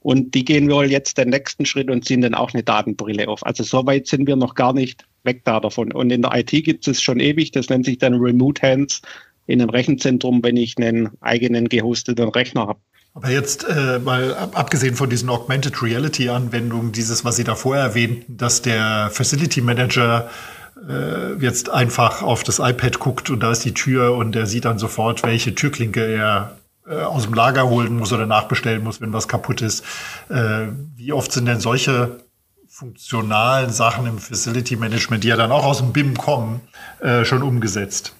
Und 0.00 0.34
die 0.34 0.44
gehen 0.44 0.68
wir 0.68 0.86
jetzt 0.86 1.18
den 1.18 1.30
nächsten 1.30 1.66
Schritt 1.66 1.90
und 1.90 2.04
ziehen 2.04 2.20
dann 2.20 2.34
auch 2.34 2.54
eine 2.54 2.62
Datenbrille 2.62 3.26
auf. 3.26 3.44
Also 3.44 3.64
so 3.64 3.84
weit 3.84 4.06
sind 4.06 4.28
wir 4.28 4.36
noch 4.36 4.54
gar 4.54 4.72
nicht 4.72 5.07
weg 5.24 5.44
da 5.44 5.60
davon. 5.60 5.92
Und 5.92 6.10
in 6.10 6.22
der 6.22 6.34
IT 6.34 6.50
gibt 6.50 6.86
es 6.88 7.02
schon 7.02 7.20
ewig, 7.20 7.52
das 7.52 7.68
nennt 7.68 7.84
sich 7.84 7.98
dann 7.98 8.14
Remote 8.14 8.62
Hands 8.62 9.00
in 9.46 9.60
einem 9.60 9.70
Rechenzentrum, 9.70 10.42
wenn 10.42 10.56
ich 10.56 10.76
einen 10.78 11.10
eigenen 11.20 11.68
gehosteten 11.68 12.28
Rechner 12.28 12.68
habe. 12.68 12.80
Aber 13.14 13.30
jetzt 13.30 13.64
äh, 13.68 13.98
mal 13.98 14.32
abgesehen 14.34 14.94
von 14.94 15.10
diesen 15.10 15.28
Augmented 15.28 15.82
Reality 15.82 16.28
Anwendungen, 16.28 16.92
dieses, 16.92 17.24
was 17.24 17.36
Sie 17.36 17.44
da 17.44 17.54
vorher 17.54 17.82
erwähnten, 17.82 18.36
dass 18.36 18.62
der 18.62 19.10
Facility 19.10 19.60
Manager 19.60 20.30
äh, 20.88 21.34
jetzt 21.42 21.70
einfach 21.70 22.22
auf 22.22 22.44
das 22.44 22.60
iPad 22.60 23.00
guckt 23.00 23.30
und 23.30 23.40
da 23.40 23.50
ist 23.50 23.64
die 23.64 23.74
Tür 23.74 24.14
und 24.14 24.36
er 24.36 24.46
sieht 24.46 24.66
dann 24.66 24.78
sofort, 24.78 25.24
welche 25.24 25.54
Türklinke 25.54 26.04
er 26.06 26.58
äh, 26.86 27.00
aus 27.00 27.24
dem 27.24 27.34
Lager 27.34 27.68
holen 27.68 27.96
muss 27.96 28.12
oder 28.12 28.26
nachbestellen 28.26 28.84
muss, 28.84 29.00
wenn 29.00 29.12
was 29.12 29.26
kaputt 29.26 29.62
ist. 29.62 29.84
Äh, 30.28 30.66
wie 30.96 31.12
oft 31.12 31.32
sind 31.32 31.46
denn 31.46 31.60
solche 31.60 32.20
funktionalen 32.78 33.70
Sachen 33.70 34.06
im 34.06 34.18
Facility 34.18 34.76
Management, 34.76 35.24
die 35.24 35.28
ja 35.28 35.36
dann 35.36 35.50
auch 35.50 35.64
aus 35.64 35.78
dem 35.78 35.92
BIM 35.92 36.16
kommen, 36.16 36.60
äh, 37.00 37.24
schon 37.24 37.42
umgesetzt? 37.42 38.14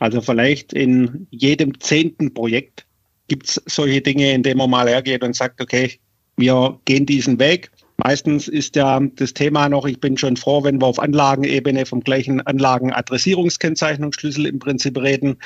Also 0.00 0.20
vielleicht 0.20 0.72
in 0.72 1.28
jedem 1.30 1.78
zehnten 1.78 2.34
Projekt 2.34 2.86
gibt 3.28 3.48
es 3.48 3.62
solche 3.66 4.00
Dinge, 4.00 4.32
in 4.32 4.42
denen 4.42 4.58
man 4.58 4.68
mal 4.68 4.88
hergeht 4.88 5.22
und 5.22 5.36
sagt, 5.36 5.60
okay, 5.60 6.00
wir 6.36 6.80
gehen 6.86 7.06
diesen 7.06 7.38
Weg. 7.38 7.70
Meistens 7.98 8.48
ist 8.48 8.74
ja 8.74 8.98
das 8.98 9.32
Thema 9.32 9.68
noch, 9.68 9.86
ich 9.86 10.00
bin 10.00 10.16
schon 10.16 10.36
froh, 10.36 10.64
wenn 10.64 10.80
wir 10.80 10.86
auf 10.86 10.98
Anlagenebene 10.98 11.86
vom 11.86 12.00
gleichen 12.00 12.40
Anlagenadressierungskennzeichnungsschlüssel 12.40 14.46
im 14.46 14.58
Prinzip 14.58 14.98
reden. 14.98 15.36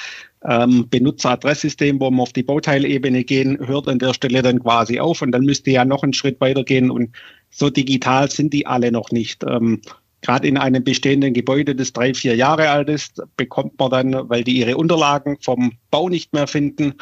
Ähm, 0.48 0.88
Benutzeradresssystem, 0.88 2.00
wo 2.00 2.10
wir 2.10 2.22
auf 2.22 2.32
die 2.32 2.44
Bauteilebene 2.44 3.24
gehen, 3.24 3.58
hört 3.66 3.88
an 3.88 3.98
der 3.98 4.14
Stelle 4.14 4.40
dann 4.40 4.60
quasi 4.60 5.00
auf 5.00 5.20
und 5.20 5.32
dann 5.32 5.44
müsste 5.44 5.70
ja 5.70 5.84
noch 5.84 6.02
einen 6.02 6.14
Schritt 6.14 6.40
weitergehen 6.40 6.90
und 6.90 7.10
so 7.54 7.70
digital 7.70 8.30
sind 8.30 8.52
die 8.52 8.66
alle 8.66 8.90
noch 8.90 9.10
nicht. 9.10 9.44
Ähm, 9.44 9.80
Gerade 10.22 10.48
in 10.48 10.56
einem 10.56 10.82
bestehenden 10.82 11.34
Gebäude, 11.34 11.74
das 11.74 11.92
drei, 11.92 12.14
vier 12.14 12.34
Jahre 12.34 12.70
alt 12.70 12.88
ist, 12.88 13.22
bekommt 13.36 13.78
man 13.78 13.90
dann, 13.90 14.28
weil 14.30 14.42
die 14.42 14.56
ihre 14.56 14.76
Unterlagen 14.76 15.36
vom 15.40 15.72
Bau 15.90 16.08
nicht 16.08 16.32
mehr 16.32 16.46
finden, 16.46 16.94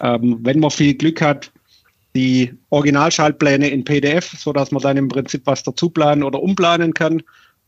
ähm, 0.00 0.38
wenn 0.40 0.58
man 0.58 0.70
viel 0.70 0.94
Glück 0.94 1.20
hat, 1.20 1.52
die 2.16 2.52
Originalschaltpläne 2.70 3.68
in 3.68 3.84
PDF, 3.84 4.34
sodass 4.38 4.70
man 4.70 4.82
dann 4.82 4.96
im 4.96 5.08
Prinzip 5.08 5.42
was 5.44 5.62
dazu 5.62 5.90
planen 5.90 6.22
oder 6.22 6.42
umplanen 6.42 6.94
kann. 6.94 7.22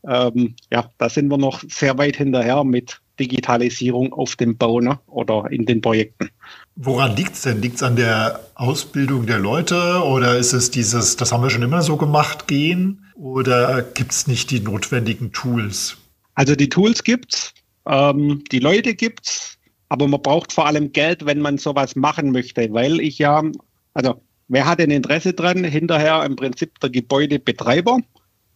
Ähm, 0.07 0.55
ja, 0.71 0.89
da 0.97 1.07
sind 1.07 1.29
wir 1.29 1.37
noch 1.37 1.63
sehr 1.69 1.97
weit 1.97 2.17
hinterher 2.17 2.63
mit 2.63 2.99
Digitalisierung 3.19 4.13
auf 4.13 4.35
dem 4.35 4.57
Bau 4.57 4.79
ne, 4.79 4.99
oder 5.07 5.49
in 5.49 5.65
den 5.65 5.81
Projekten. 5.81 6.29
Woran 6.75 7.15
liegt 7.15 7.35
es 7.35 7.41
denn? 7.41 7.61
Liegt 7.61 7.75
es 7.75 7.83
an 7.83 7.95
der 7.95 8.41
Ausbildung 8.55 9.25
der 9.25 9.39
Leute 9.39 10.03
oder 10.03 10.37
ist 10.37 10.53
es 10.53 10.71
dieses, 10.71 11.15
das 11.15 11.31
haben 11.31 11.43
wir 11.43 11.49
schon 11.49 11.61
immer 11.61 11.81
so 11.81 11.97
gemacht, 11.97 12.47
gehen? 12.47 13.05
Oder 13.15 13.81
gibt 13.81 14.11
es 14.11 14.27
nicht 14.27 14.51
die 14.51 14.59
notwendigen 14.59 15.31
Tools? 15.31 15.97
Also 16.33 16.55
die 16.55 16.67
Tools 16.67 17.03
gibt's, 17.03 17.53
ähm, 17.87 18.43
die 18.51 18.59
Leute 18.59 18.93
gibt's, 18.93 19.57
aber 19.87 20.07
man 20.07 20.21
braucht 20.21 20.51
vor 20.51 20.65
allem 20.65 20.91
Geld, 20.91 21.25
wenn 21.25 21.39
man 21.39 21.57
sowas 21.57 21.95
machen 21.95 22.31
möchte, 22.31 22.73
weil 22.73 22.99
ich 22.99 23.17
ja, 23.19 23.41
also 23.93 24.21
wer 24.49 24.65
hat 24.65 24.81
ein 24.81 24.91
Interesse 24.91 25.33
dran? 25.33 25.63
Hinterher 25.63 26.25
im 26.25 26.35
Prinzip 26.35 26.79
der 26.81 26.89
Gebäudebetreiber 26.89 27.99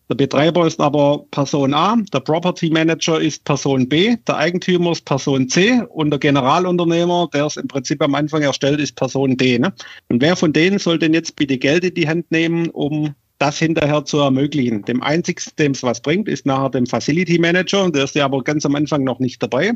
der 0.09 0.15
Betreiber 0.15 0.65
ist 0.65 0.79
aber 0.79 1.23
Person 1.29 1.73
A, 1.75 1.95
der 2.11 2.19
Property 2.19 2.71
Manager 2.71 3.21
ist 3.21 3.43
Person 3.45 3.87
B, 3.87 4.15
der 4.27 4.37
Eigentümer 4.37 4.91
ist 4.91 5.05
Person 5.05 5.47
C 5.47 5.83
und 5.89 6.09
der 6.09 6.19
Generalunternehmer, 6.19 7.29
der 7.31 7.45
es 7.45 7.57
im 7.57 7.67
Prinzip 7.67 8.01
am 8.01 8.15
Anfang 8.15 8.41
erstellt, 8.41 8.79
ist 8.79 8.95
Person 8.95 9.37
D. 9.37 9.59
Ne? 9.59 9.71
Und 10.09 10.21
wer 10.21 10.35
von 10.35 10.51
denen 10.51 10.79
soll 10.79 10.97
denn 10.97 11.13
jetzt 11.13 11.35
bitte 11.35 11.59
Geld 11.59 11.83
in 11.83 11.93
die 11.93 12.07
Hand 12.07 12.31
nehmen, 12.31 12.69
um 12.71 13.13
das 13.37 13.59
hinterher 13.59 14.03
zu 14.03 14.17
ermöglichen? 14.17 14.81
Dem 14.81 15.03
einzigsten, 15.03 15.55
dem 15.57 15.71
es 15.73 15.83
was 15.83 16.01
bringt, 16.01 16.27
ist 16.27 16.43
nachher 16.43 16.71
dem 16.71 16.87
Facility 16.87 17.37
Manager, 17.37 17.91
der 17.91 18.05
ist 18.05 18.15
ja 18.15 18.25
aber 18.25 18.43
ganz 18.43 18.65
am 18.65 18.73
Anfang 18.73 19.03
noch 19.03 19.19
nicht 19.19 19.43
dabei. 19.43 19.73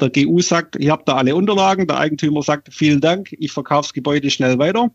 Der 0.00 0.10
GU 0.10 0.40
sagt, 0.40 0.76
ihr 0.76 0.92
habt 0.92 1.08
da 1.08 1.14
alle 1.14 1.34
Unterlagen, 1.34 1.86
der 1.86 1.98
Eigentümer 1.98 2.42
sagt, 2.42 2.72
vielen 2.72 3.00
Dank, 3.00 3.32
ich 3.32 3.50
verkaufe 3.50 3.88
das 3.88 3.92
Gebäude 3.92 4.30
schnell 4.30 4.58
weiter. 4.58 4.90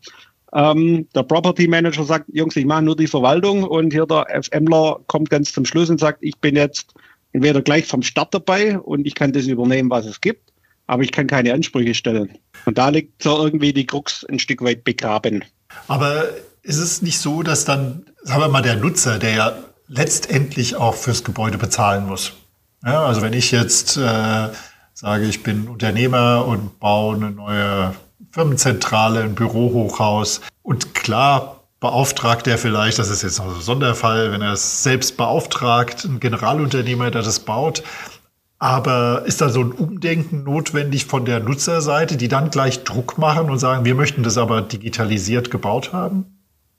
Ähm, 0.52 1.06
der 1.14 1.22
Property 1.22 1.68
Manager 1.68 2.04
sagt, 2.04 2.26
Jungs, 2.32 2.56
ich 2.56 2.64
mache 2.64 2.82
nur 2.82 2.96
die 2.96 3.06
Verwaltung 3.06 3.62
und 3.62 3.92
hier 3.92 4.06
der 4.06 4.26
FMler 4.42 5.00
kommt 5.06 5.30
ganz 5.30 5.52
zum 5.52 5.64
Schluss 5.64 5.90
und 5.90 6.00
sagt, 6.00 6.18
ich 6.22 6.36
bin 6.38 6.56
jetzt 6.56 6.94
entweder 7.32 7.62
gleich 7.62 7.86
vom 7.86 8.02
Start 8.02 8.34
dabei 8.34 8.78
und 8.78 9.06
ich 9.06 9.14
kann 9.14 9.32
das 9.32 9.46
übernehmen, 9.46 9.90
was 9.90 10.06
es 10.06 10.20
gibt, 10.20 10.52
aber 10.86 11.02
ich 11.02 11.12
kann 11.12 11.28
keine 11.28 11.54
Ansprüche 11.54 11.94
stellen. 11.94 12.36
Und 12.66 12.78
da 12.78 12.88
liegt 12.88 13.22
so 13.22 13.44
irgendwie 13.44 13.72
die 13.72 13.86
Krux 13.86 14.24
ein 14.24 14.40
Stück 14.40 14.62
weit 14.62 14.82
begraben. 14.82 15.44
Aber 15.86 16.24
ist 16.62 16.78
es 16.78 17.00
nicht 17.00 17.20
so, 17.20 17.42
dass 17.42 17.64
dann, 17.64 18.06
sagen 18.22 18.40
wir 18.40 18.48
mal, 18.48 18.62
der 18.62 18.76
Nutzer, 18.76 19.18
der 19.18 19.34
ja 19.34 19.52
letztendlich 19.86 20.76
auch 20.76 20.94
fürs 20.94 21.22
Gebäude 21.22 21.58
bezahlen 21.58 22.06
muss? 22.06 22.32
Ja, 22.84 23.04
also 23.04 23.22
wenn 23.22 23.34
ich 23.34 23.52
jetzt 23.52 23.96
äh, 23.96 24.48
sage, 24.94 25.26
ich 25.26 25.42
bin 25.42 25.68
Unternehmer 25.68 26.46
und 26.46 26.80
baue 26.80 27.16
eine 27.16 27.30
neue 27.30 27.94
Firmenzentrale, 28.30 29.22
ein 29.22 29.34
Bürohochhaus. 29.34 30.40
Und 30.62 30.94
klar 30.94 31.60
beauftragt 31.80 32.46
er 32.46 32.58
vielleicht, 32.58 32.98
das 32.98 33.10
ist 33.10 33.22
jetzt 33.22 33.38
noch 33.38 33.54
ein 33.54 33.60
Sonderfall, 33.60 34.32
wenn 34.32 34.42
er 34.42 34.52
es 34.52 34.82
selbst 34.82 35.16
beauftragt, 35.16 36.04
ein 36.04 36.20
Generalunternehmer, 36.20 37.10
der 37.10 37.22
das 37.22 37.40
baut. 37.40 37.82
Aber 38.58 39.24
ist 39.24 39.40
da 39.40 39.48
so 39.48 39.62
ein 39.62 39.72
Umdenken 39.72 40.44
notwendig 40.44 41.06
von 41.06 41.24
der 41.24 41.40
Nutzerseite, 41.40 42.18
die 42.18 42.28
dann 42.28 42.50
gleich 42.50 42.84
Druck 42.84 43.16
machen 43.16 43.48
und 43.48 43.58
sagen, 43.58 43.86
wir 43.86 43.94
möchten 43.94 44.22
das 44.22 44.36
aber 44.36 44.60
digitalisiert 44.60 45.50
gebaut 45.50 45.94
haben? 45.94 46.26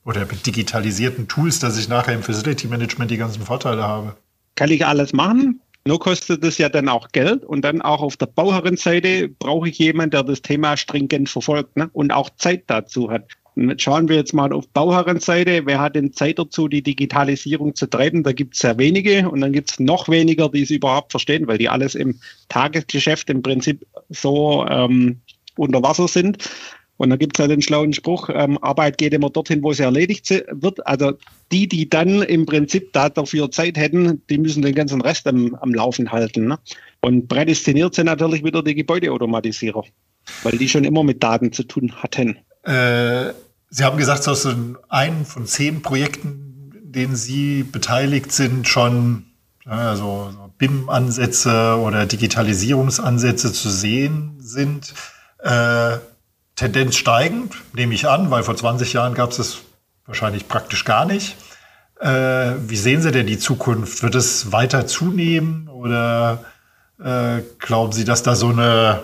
Oder 0.05 0.21
mit 0.21 0.45
digitalisierten 0.45 1.27
Tools, 1.27 1.59
dass 1.59 1.77
ich 1.77 1.89
nachher 1.89 2.13
im 2.13 2.23
Facility 2.23 2.67
Management 2.67 3.09
die 3.09 3.17
ganzen 3.17 3.43
Vorteile 3.43 3.83
habe? 3.83 4.15
Kann 4.55 4.69
ich 4.69 4.85
alles 4.85 5.13
machen? 5.13 5.59
Nur 5.85 5.99
kostet 5.99 6.43
es 6.43 6.57
ja 6.59 6.69
dann 6.69 6.89
auch 6.89 7.07
Geld 7.11 7.43
und 7.43 7.63
dann 7.63 7.81
auch 7.81 8.01
auf 8.01 8.15
der 8.15 8.27
Bauherrenseite 8.27 9.29
brauche 9.29 9.69
ich 9.69 9.79
jemanden, 9.79 10.11
der 10.11 10.23
das 10.23 10.41
Thema 10.41 10.77
stringent 10.77 11.29
verfolgt 11.29 11.75
ne? 11.75 11.89
und 11.93 12.11
auch 12.11 12.29
Zeit 12.37 12.63
dazu 12.67 13.09
hat. 13.09 13.27
Schauen 13.77 14.07
wir 14.07 14.15
jetzt 14.15 14.33
mal 14.33 14.53
auf 14.53 14.67
Bauherrenseite. 14.69 15.65
Wer 15.65 15.79
hat 15.79 15.95
denn 15.95 16.13
Zeit 16.13 16.39
dazu, 16.39 16.67
die 16.67 16.81
Digitalisierung 16.81 17.75
zu 17.75 17.87
treiben? 17.87 18.23
Da 18.23 18.31
gibt 18.31 18.53
es 18.53 18.61
sehr 18.61 18.77
wenige 18.77 19.29
und 19.29 19.41
dann 19.41 19.51
gibt 19.51 19.71
es 19.71 19.79
noch 19.79 20.07
weniger, 20.07 20.47
die 20.49 20.61
es 20.61 20.69
überhaupt 20.69 21.11
verstehen, 21.11 21.47
weil 21.47 21.57
die 21.57 21.67
alles 21.67 21.95
im 21.95 22.19
Tagesgeschäft 22.47 23.29
im 23.29 23.41
Prinzip 23.41 23.85
so 24.09 24.65
ähm, 24.67 25.19
unter 25.57 25.83
Wasser 25.83 26.07
sind. 26.07 26.49
Und 27.01 27.09
da 27.09 27.15
gibt 27.15 27.35
es 27.35 27.41
ja 27.41 27.47
den 27.47 27.63
schlauen 27.63 27.93
Spruch, 27.93 28.29
ähm, 28.31 28.59
Arbeit 28.61 28.99
geht 28.99 29.11
immer 29.11 29.31
dorthin, 29.31 29.63
wo 29.63 29.73
sie 29.73 29.81
erledigt 29.81 30.29
wird. 30.29 30.85
Also 30.85 31.13
die, 31.51 31.67
die 31.67 31.89
dann 31.89 32.21
im 32.21 32.45
Prinzip 32.45 32.93
da 32.93 33.09
dafür 33.09 33.49
Zeit 33.49 33.75
hätten, 33.75 34.21
die 34.29 34.37
müssen 34.37 34.61
den 34.61 34.75
ganzen 34.75 35.01
Rest 35.01 35.25
am, 35.25 35.55
am 35.55 35.73
Laufen 35.73 36.11
halten. 36.11 36.49
Ne? 36.49 36.59
Und 36.99 37.27
prädestiniert 37.27 37.95
sind 37.95 38.05
natürlich 38.05 38.43
wieder 38.43 38.61
die 38.61 38.75
Gebäudeautomatisierer, 38.75 39.83
weil 40.43 40.59
die 40.59 40.69
schon 40.69 40.83
immer 40.83 41.03
mit 41.03 41.23
Daten 41.23 41.51
zu 41.51 41.63
tun 41.63 41.91
hatten. 42.03 42.37
Äh, 42.65 43.33
Sie 43.71 43.83
haben 43.83 43.97
gesagt, 43.97 44.27
dass 44.27 44.45
in 44.45 44.77
einem 44.87 45.25
von 45.25 45.47
zehn 45.47 45.81
Projekten, 45.81 46.71
in 46.83 46.91
denen 46.91 47.15
Sie 47.15 47.63
beteiligt 47.63 48.31
sind, 48.31 48.67
schon 48.67 49.25
also 49.65 50.29
so 50.31 50.51
BIM-Ansätze 50.59 51.79
oder 51.83 52.05
Digitalisierungsansätze 52.05 53.51
zu 53.53 53.71
sehen 53.71 54.35
sind. 54.37 54.93
Äh, 55.39 55.97
Tendenz 56.61 56.95
steigend, 56.95 57.55
nehme 57.73 57.95
ich 57.95 58.07
an, 58.07 58.29
weil 58.29 58.43
vor 58.43 58.55
20 58.55 58.93
Jahren 58.93 59.15
gab 59.15 59.31
es 59.31 59.39
es 59.39 59.61
wahrscheinlich 60.05 60.47
praktisch 60.47 60.85
gar 60.85 61.07
nicht. 61.07 61.35
Äh, 61.99 62.51
wie 62.67 62.75
sehen 62.75 63.01
Sie 63.01 63.11
denn 63.11 63.25
die 63.25 63.39
Zukunft? 63.39 64.03
Wird 64.03 64.13
es 64.13 64.51
weiter 64.51 64.85
zunehmen 64.85 65.69
oder 65.69 66.45
äh, 67.03 67.41
glauben 67.57 67.93
Sie, 67.93 68.05
dass 68.05 68.21
da 68.21 68.35
so 68.35 68.49
eine, 68.49 69.03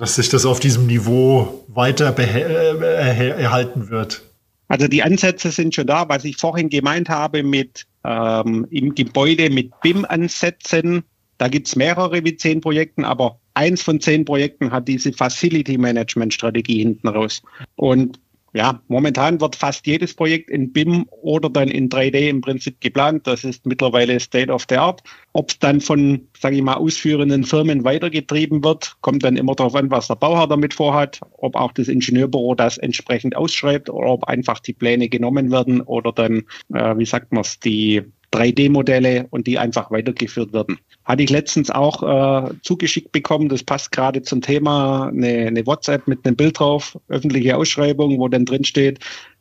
dass 0.00 0.16
sich 0.16 0.28
das 0.28 0.44
auf 0.44 0.58
diesem 0.58 0.88
Niveau 0.88 1.64
weiter 1.68 2.18
äh, 2.18 3.28
erhalten 3.40 3.90
wird? 3.90 4.22
Also 4.66 4.88
die 4.88 5.04
Ansätze 5.04 5.52
sind 5.52 5.76
schon 5.76 5.86
da, 5.86 6.08
was 6.08 6.24
ich 6.24 6.36
vorhin 6.36 6.68
gemeint 6.68 7.08
habe 7.08 7.44
mit 7.44 7.86
ähm, 8.02 8.66
im 8.70 8.96
Gebäude 8.96 9.50
mit 9.50 9.80
BIM-Ansätzen. 9.82 11.04
Da 11.40 11.48
gibt 11.48 11.68
es 11.68 11.74
mehrere 11.74 12.22
wie 12.22 12.36
zehn 12.36 12.60
Projekten, 12.60 13.02
aber 13.02 13.40
eins 13.54 13.80
von 13.80 13.98
zehn 13.98 14.26
Projekten 14.26 14.72
hat 14.72 14.86
diese 14.88 15.10
Facility 15.10 15.78
Management 15.78 16.34
Strategie 16.34 16.80
hinten 16.80 17.08
raus. 17.08 17.40
Und 17.76 18.20
ja, 18.52 18.82
momentan 18.88 19.40
wird 19.40 19.56
fast 19.56 19.86
jedes 19.86 20.12
Projekt 20.12 20.50
in 20.50 20.70
BIM 20.70 21.06
oder 21.22 21.48
dann 21.48 21.68
in 21.68 21.88
3D 21.88 22.28
im 22.28 22.42
Prinzip 22.42 22.78
geplant. 22.82 23.26
Das 23.26 23.42
ist 23.44 23.64
mittlerweile 23.64 24.20
State 24.20 24.52
of 24.52 24.66
the 24.68 24.76
Art. 24.76 25.02
Ob 25.32 25.48
es 25.48 25.58
dann 25.58 25.80
von, 25.80 26.28
sage 26.38 26.56
ich 26.56 26.62
mal, 26.62 26.74
ausführenden 26.74 27.44
Firmen 27.44 27.84
weitergetrieben 27.84 28.62
wird, 28.62 28.96
kommt 29.00 29.24
dann 29.24 29.38
immer 29.38 29.54
darauf 29.54 29.76
an, 29.76 29.90
was 29.90 30.08
der 30.08 30.16
Bauherr 30.16 30.46
damit 30.46 30.74
vorhat, 30.74 31.20
ob 31.38 31.56
auch 31.56 31.72
das 31.72 31.88
Ingenieurbüro 31.88 32.54
das 32.54 32.76
entsprechend 32.76 33.34
ausschreibt 33.34 33.88
oder 33.88 34.08
ob 34.08 34.24
einfach 34.24 34.58
die 34.58 34.74
Pläne 34.74 35.08
genommen 35.08 35.50
werden 35.50 35.80
oder 35.80 36.12
dann, 36.12 36.42
äh, 36.74 36.98
wie 36.98 37.06
sagt 37.06 37.32
man 37.32 37.40
es, 37.40 37.60
die 37.60 38.02
3D-Modelle 38.32 39.26
und 39.30 39.46
die 39.46 39.58
einfach 39.58 39.90
weitergeführt 39.90 40.52
werden. 40.52 40.78
Hatte 41.04 41.22
ich 41.22 41.30
letztens 41.30 41.70
auch 41.70 42.02
äh, 42.02 42.50
zugeschickt 42.62 43.12
bekommen, 43.12 43.48
das 43.48 43.62
passt 43.62 43.92
gerade 43.92 44.22
zum 44.22 44.40
Thema, 44.40 45.08
eine, 45.08 45.46
eine 45.46 45.66
WhatsApp 45.66 46.06
mit 46.06 46.24
einem 46.24 46.36
Bild 46.36 46.58
drauf, 46.58 46.98
öffentliche 47.08 47.56
Ausschreibung, 47.56 48.18
wo 48.18 48.28
dann 48.28 48.44
drin 48.44 48.64
steht, 48.64 49.00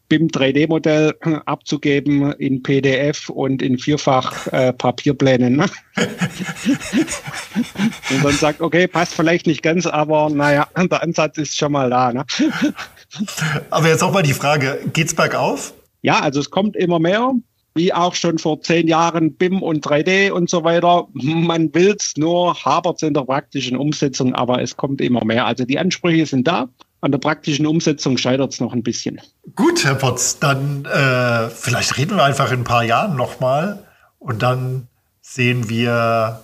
BIM 0.09 0.27
3D-Modell 0.27 1.13
abzugeben 1.45 2.33
in 2.33 2.63
PDF 2.63 3.29
und 3.29 3.61
in 3.61 3.77
vierfach 3.77 4.47
äh, 4.47 4.73
Papierplänen. 4.73 5.57
Ne? 5.57 5.65
und 8.09 8.25
dann 8.25 8.33
sagt, 8.33 8.59
okay, 8.59 8.87
passt 8.87 9.13
vielleicht 9.13 9.45
nicht 9.45 9.61
ganz, 9.61 9.85
aber 9.85 10.29
naja, 10.31 10.67
der 10.75 11.03
Ansatz 11.03 11.37
ist 11.37 11.55
schon 11.55 11.71
mal 11.71 11.91
da. 11.91 12.11
Ne? 12.11 12.25
aber 13.69 13.87
jetzt 13.87 14.03
auch 14.03 14.11
mal 14.11 14.23
die 14.23 14.33
Frage, 14.33 14.79
geht's 14.93 15.13
bergauf? 15.13 15.73
Ja, 16.01 16.19
also 16.21 16.39
es 16.39 16.49
kommt 16.49 16.75
immer 16.75 16.99
mehr 16.99 17.33
wie 17.75 17.93
auch 17.93 18.15
schon 18.15 18.37
vor 18.37 18.61
zehn 18.61 18.87
Jahren 18.87 19.33
BIM 19.33 19.61
und 19.61 19.85
3D 19.85 20.31
und 20.31 20.49
so 20.49 20.63
weiter. 20.63 21.07
Man 21.13 21.73
will 21.73 21.95
es, 21.97 22.13
nur 22.17 22.55
hapert 22.63 22.97
es 22.97 23.03
in 23.03 23.13
der 23.13 23.21
praktischen 23.21 23.77
Umsetzung, 23.77 24.33
aber 24.35 24.61
es 24.61 24.75
kommt 24.75 25.01
immer 25.01 25.23
mehr. 25.23 25.45
Also 25.45 25.65
die 25.65 25.79
Ansprüche 25.79 26.25
sind 26.25 26.47
da. 26.47 26.69
An 27.01 27.11
der 27.11 27.19
praktischen 27.19 27.65
Umsetzung 27.65 28.17
scheitert 28.17 28.51
es 28.51 28.59
noch 28.59 28.73
ein 28.73 28.83
bisschen. 28.83 29.21
Gut, 29.55 29.85
Herr 29.85 29.95
Potz, 29.95 30.39
dann 30.39 30.85
äh, 30.85 31.49
vielleicht 31.49 31.97
reden 31.97 32.17
wir 32.17 32.23
einfach 32.23 32.51
in 32.51 32.61
ein 32.61 32.65
paar 32.65 32.83
Jahren 32.83 33.15
nochmal 33.15 33.85
und 34.17 34.41
dann 34.41 34.87
sehen 35.21 35.69
wir, 35.69 36.43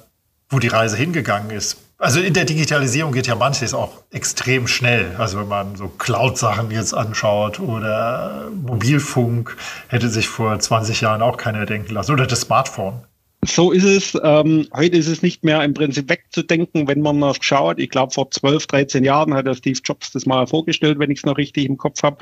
wo 0.50 0.60
die 0.60 0.68
Reise 0.68 0.96
hingegangen 0.96 1.50
ist. 1.50 1.78
Also 1.98 2.20
in 2.20 2.34
der 2.34 2.44
Digitalisierung 2.44 3.14
geht 3.14 3.28
ja 3.28 3.36
manches 3.36 3.74
auch 3.74 4.04
extrem 4.12 4.68
schnell. 4.68 5.16
Also 5.18 5.40
wenn 5.40 5.48
man 5.48 5.78
so 5.78 5.88
Cloud-Sachen 5.88 6.70
jetzt 6.72 6.94
anschaut 6.94 7.60
oder 7.62 8.52
Mobilfunk, 8.54 9.56
hätte 9.88 10.10
sich 10.10 10.28
vor 10.28 10.60
20 10.60 11.02
Jahren 11.02 11.22
auch 11.22 11.38
keiner 11.38 11.66
denken 11.66 11.94
lassen. 11.94 12.12
Oder 12.12 12.28
das 12.28 12.42
Smartphone. 12.42 13.02
So 13.46 13.72
ist 13.72 13.84
es. 13.84 14.20
Ähm, 14.24 14.68
heute 14.74 14.98
ist 14.98 15.08
es 15.08 15.22
nicht 15.22 15.44
mehr 15.44 15.64
im 15.64 15.74
Prinzip 15.74 16.10
wegzudenken, 16.10 16.88
wenn 16.88 17.02
man 17.02 17.20
noch 17.20 17.38
schaut. 17.40 17.80
Ich 17.80 17.92
glaube, 17.92 18.14
vor 18.14 18.30
12, 18.30 18.68
13 18.68 19.04
Jahren 19.04 19.34
hat 19.34 19.46
der 19.46 19.54
Steve 19.54 19.80
Jobs 19.84 20.12
das 20.12 20.26
mal 20.26 20.48
vorgestellt, 20.48 21.00
wenn 21.00 21.12
ich 21.12 21.20
es 21.20 21.26
noch 21.26 21.38
richtig 21.38 21.66
im 21.66 21.78
Kopf 21.78 22.04
habe. 22.04 22.18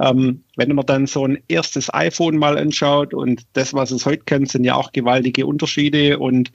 Ähm, 0.00 0.44
wenn 0.56 0.74
man 0.74 0.86
dann 0.86 1.06
so 1.06 1.26
ein 1.26 1.42
erstes 1.48 1.92
iPhone 1.92 2.36
mal 2.36 2.56
anschaut 2.56 3.14
und 3.14 3.42
das, 3.54 3.74
was 3.74 3.90
es 3.90 4.06
heute 4.06 4.24
kennt, 4.24 4.50
sind 4.50 4.64
ja 4.64 4.74
auch 4.74 4.92
gewaltige 4.92 5.46
Unterschiede 5.46 6.18
und 6.18 6.52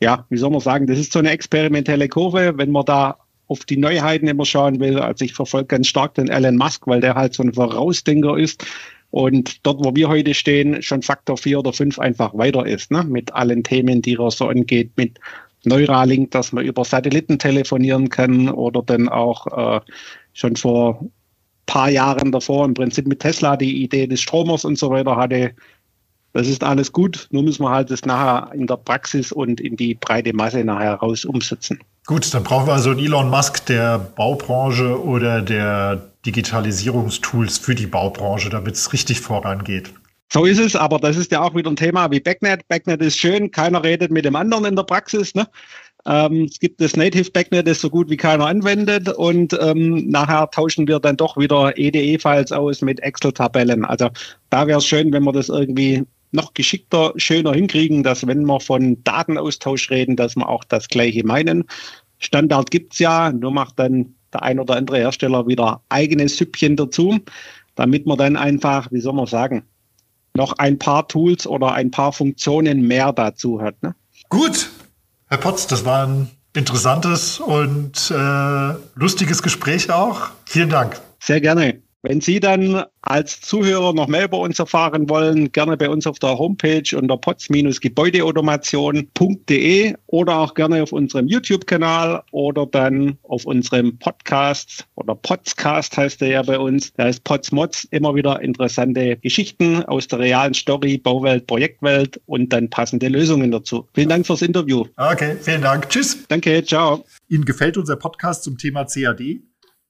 ja, 0.00 0.26
wie 0.28 0.36
soll 0.36 0.50
man 0.50 0.60
sagen, 0.60 0.86
das 0.86 0.98
ist 0.98 1.12
so 1.12 1.18
eine 1.18 1.30
experimentelle 1.30 2.08
Kurve, 2.08 2.54
wenn 2.56 2.70
man 2.70 2.84
da 2.84 3.18
auf 3.48 3.64
die 3.64 3.76
Neuheiten 3.76 4.28
immer 4.28 4.44
schauen 4.44 4.80
will. 4.80 4.98
Also 4.98 5.24
ich 5.24 5.34
verfolge 5.34 5.68
ganz 5.68 5.86
stark 5.86 6.14
den 6.14 6.28
Elon 6.28 6.56
Musk, 6.56 6.86
weil 6.86 7.00
der 7.00 7.14
halt 7.14 7.34
so 7.34 7.42
ein 7.42 7.54
Vorausdenker 7.54 8.36
ist 8.36 8.66
und 9.10 9.64
dort, 9.64 9.84
wo 9.84 9.94
wir 9.94 10.08
heute 10.08 10.34
stehen, 10.34 10.82
schon 10.82 11.02
Faktor 11.02 11.36
4 11.36 11.60
oder 11.60 11.72
5 11.72 11.98
einfach 11.98 12.34
weiter 12.34 12.66
ist, 12.66 12.90
ne? 12.90 13.04
mit 13.04 13.32
allen 13.32 13.62
Themen, 13.62 14.02
die 14.02 14.16
er 14.16 14.30
so 14.30 14.48
angeht, 14.48 14.90
mit 14.96 15.18
Neuralink, 15.64 16.32
dass 16.32 16.52
man 16.52 16.64
über 16.64 16.84
Satelliten 16.84 17.38
telefonieren 17.38 18.08
kann 18.08 18.48
oder 18.48 18.82
dann 18.82 19.08
auch 19.08 19.46
äh, 19.76 19.80
schon 20.32 20.56
vor 20.56 21.08
paar 21.66 21.90
Jahren 21.90 22.30
davor 22.30 22.64
im 22.64 22.74
Prinzip 22.74 23.06
mit 23.06 23.20
Tesla 23.20 23.56
die 23.56 23.82
Idee 23.82 24.06
des 24.06 24.20
Stromers 24.20 24.64
und 24.64 24.78
so 24.78 24.90
weiter 24.90 25.16
hatte, 25.16 25.52
das 26.36 26.48
ist 26.48 26.62
alles 26.62 26.92
gut, 26.92 27.28
nur 27.30 27.42
müssen 27.42 27.62
wir 27.62 27.70
halt 27.70 27.90
das 27.90 28.04
nachher 28.04 28.52
in 28.54 28.66
der 28.66 28.76
Praxis 28.76 29.32
und 29.32 29.58
in 29.58 29.76
die 29.76 29.94
breite 29.94 30.34
Masse 30.34 30.62
nachher 30.64 30.94
raus 30.94 31.24
umsetzen. 31.24 31.80
Gut, 32.04 32.32
dann 32.34 32.44
brauchen 32.44 32.66
wir 32.66 32.74
also 32.74 32.90
einen 32.90 33.00
Elon 33.00 33.30
Musk 33.30 33.64
der 33.66 33.98
Baubranche 33.98 35.02
oder 35.02 35.40
der 35.40 36.10
Digitalisierungstools 36.26 37.56
für 37.56 37.74
die 37.74 37.86
Baubranche, 37.86 38.50
damit 38.50 38.74
es 38.74 38.92
richtig 38.92 39.20
vorangeht. 39.20 39.92
So 40.30 40.44
ist 40.44 40.58
es, 40.58 40.76
aber 40.76 40.98
das 40.98 41.16
ist 41.16 41.32
ja 41.32 41.40
auch 41.40 41.54
wieder 41.54 41.70
ein 41.70 41.76
Thema 41.76 42.10
wie 42.10 42.20
Backnet. 42.20 42.68
Backnet 42.68 43.00
ist 43.00 43.16
schön, 43.16 43.50
keiner 43.50 43.82
redet 43.82 44.10
mit 44.10 44.26
dem 44.26 44.36
anderen 44.36 44.66
in 44.66 44.76
der 44.76 44.82
Praxis. 44.82 45.34
Ne? 45.34 45.46
Ähm, 46.04 46.48
es 46.50 46.58
gibt 46.58 46.80
das 46.82 46.96
Native 46.96 47.30
Backnet, 47.30 47.66
das 47.66 47.80
so 47.80 47.88
gut 47.88 48.10
wie 48.10 48.16
keiner 48.16 48.46
anwendet 48.46 49.08
und 49.08 49.56
ähm, 49.60 50.08
nachher 50.08 50.50
tauschen 50.50 50.86
wir 50.86 51.00
dann 51.00 51.16
doch 51.16 51.38
wieder 51.38 51.78
EDE-Files 51.78 52.52
aus 52.52 52.82
mit 52.82 53.00
Excel-Tabellen. 53.00 53.86
Also 53.86 54.10
da 54.50 54.66
wäre 54.66 54.78
es 54.78 54.86
schön, 54.86 55.12
wenn 55.12 55.24
wir 55.24 55.32
das 55.32 55.48
irgendwie 55.48 56.04
noch 56.32 56.54
geschickter, 56.54 57.12
schöner 57.16 57.52
hinkriegen, 57.52 58.02
dass 58.02 58.26
wenn 58.26 58.44
wir 58.44 58.60
von 58.60 59.02
Datenaustausch 59.04 59.90
reden, 59.90 60.16
dass 60.16 60.36
wir 60.36 60.48
auch 60.48 60.64
das 60.64 60.88
Gleiche 60.88 61.24
meinen. 61.24 61.64
Standard 62.18 62.70
gibt 62.70 62.94
es 62.94 62.98
ja, 62.98 63.32
nur 63.32 63.52
macht 63.52 63.78
dann 63.78 64.14
der 64.32 64.42
ein 64.42 64.58
oder 64.58 64.76
andere 64.76 64.98
Hersteller 64.98 65.46
wieder 65.46 65.82
eigenes 65.88 66.36
Süppchen 66.36 66.76
dazu, 66.76 67.18
damit 67.74 68.06
man 68.06 68.18
dann 68.18 68.36
einfach, 68.36 68.90
wie 68.90 69.00
soll 69.00 69.14
man 69.14 69.26
sagen, 69.26 69.64
noch 70.34 70.52
ein 70.54 70.78
paar 70.78 71.08
Tools 71.08 71.46
oder 71.46 71.72
ein 71.72 71.90
paar 71.90 72.12
Funktionen 72.12 72.82
mehr 72.82 73.12
dazu 73.12 73.60
hat. 73.60 73.82
Ne? 73.82 73.94
Gut, 74.28 74.70
Herr 75.28 75.38
Potz, 75.38 75.66
das 75.66 75.84
war 75.84 76.06
ein 76.06 76.30
interessantes 76.54 77.40
und 77.40 78.10
äh, 78.10 78.74
lustiges 78.94 79.42
Gespräch 79.42 79.90
auch. 79.90 80.28
Vielen 80.46 80.70
Dank. 80.70 81.00
Sehr 81.20 81.40
gerne. 81.40 81.82
Wenn 82.08 82.20
Sie 82.20 82.38
dann 82.38 82.84
als 83.02 83.40
Zuhörer 83.40 83.92
noch 83.92 84.06
mehr 84.06 84.26
über 84.26 84.38
uns 84.38 84.60
erfahren 84.60 85.08
wollen, 85.08 85.50
gerne 85.50 85.76
bei 85.76 85.90
uns 85.90 86.06
auf 86.06 86.20
der 86.20 86.38
Homepage 86.38 86.96
unter 86.96 87.16
pots-gebäudeautomation.de 87.16 89.94
oder 90.06 90.38
auch 90.38 90.54
gerne 90.54 90.84
auf 90.84 90.92
unserem 90.92 91.26
YouTube-Kanal 91.26 92.22
oder 92.30 92.64
dann 92.66 93.18
auf 93.24 93.44
unserem 93.44 93.98
Podcast 93.98 94.86
oder 94.94 95.16
Potscast 95.16 95.96
heißt 95.96 96.20
der 96.20 96.28
ja 96.28 96.42
bei 96.42 96.60
uns. 96.60 96.92
Da 96.92 97.08
ist 97.08 97.24
Potsmods 97.24 97.88
immer 97.90 98.14
wieder 98.14 98.40
interessante 98.40 99.16
Geschichten 99.16 99.82
aus 99.86 100.06
der 100.06 100.20
realen 100.20 100.54
Story, 100.54 100.98
Bauwelt, 100.98 101.48
Projektwelt 101.48 102.20
und 102.26 102.52
dann 102.52 102.70
passende 102.70 103.08
Lösungen 103.08 103.50
dazu. 103.50 103.88
Vielen 103.94 104.10
Dank 104.10 104.28
fürs 104.28 104.42
Interview. 104.42 104.84
Okay, 104.96 105.36
vielen 105.40 105.62
Dank. 105.62 105.88
Tschüss. 105.88 106.24
Danke, 106.28 106.64
ciao. 106.64 107.04
Ihnen 107.28 107.44
gefällt 107.44 107.76
unser 107.76 107.96
Podcast 107.96 108.44
zum 108.44 108.58
Thema 108.58 108.84
CAD? 108.84 109.40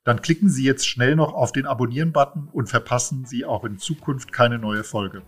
Dann 0.07 0.23
klicken 0.23 0.49
Sie 0.49 0.63
jetzt 0.63 0.87
schnell 0.87 1.17
noch 1.17 1.35
auf 1.35 1.51
den 1.51 1.67
Abonnieren-Button 1.67 2.49
und 2.53 2.69
verpassen 2.69 3.25
Sie 3.27 3.45
auch 3.45 3.65
in 3.65 3.77
Zukunft 3.77 4.33
keine 4.33 4.57
neue 4.57 4.85
Folge. 4.85 5.23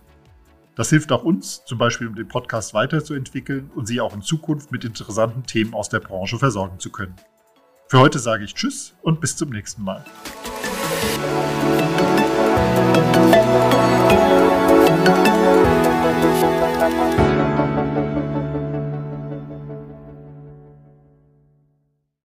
Das 0.75 0.89
hilft 0.89 1.11
auch 1.11 1.23
uns, 1.23 1.65
zum 1.65 1.77
Beispiel 1.77 2.07
um 2.07 2.15
den 2.15 2.29
Podcast 2.29 2.73
weiterzuentwickeln 2.73 3.69
und 3.75 3.87
Sie 3.87 3.99
auch 3.99 4.15
in 4.15 4.21
Zukunft 4.21 4.71
mit 4.71 4.85
interessanten 4.85 5.43
Themen 5.43 5.73
aus 5.73 5.89
der 5.89 5.99
Branche 5.99 6.39
versorgen 6.39 6.79
zu 6.79 6.91
können. 6.91 7.15
Für 7.89 7.99
heute 7.99 8.19
sage 8.19 8.45
ich 8.45 8.55
Tschüss 8.55 8.95
und 9.01 9.19
bis 9.19 9.35
zum 9.35 9.49
nächsten 9.49 9.83
Mal. 9.83 10.05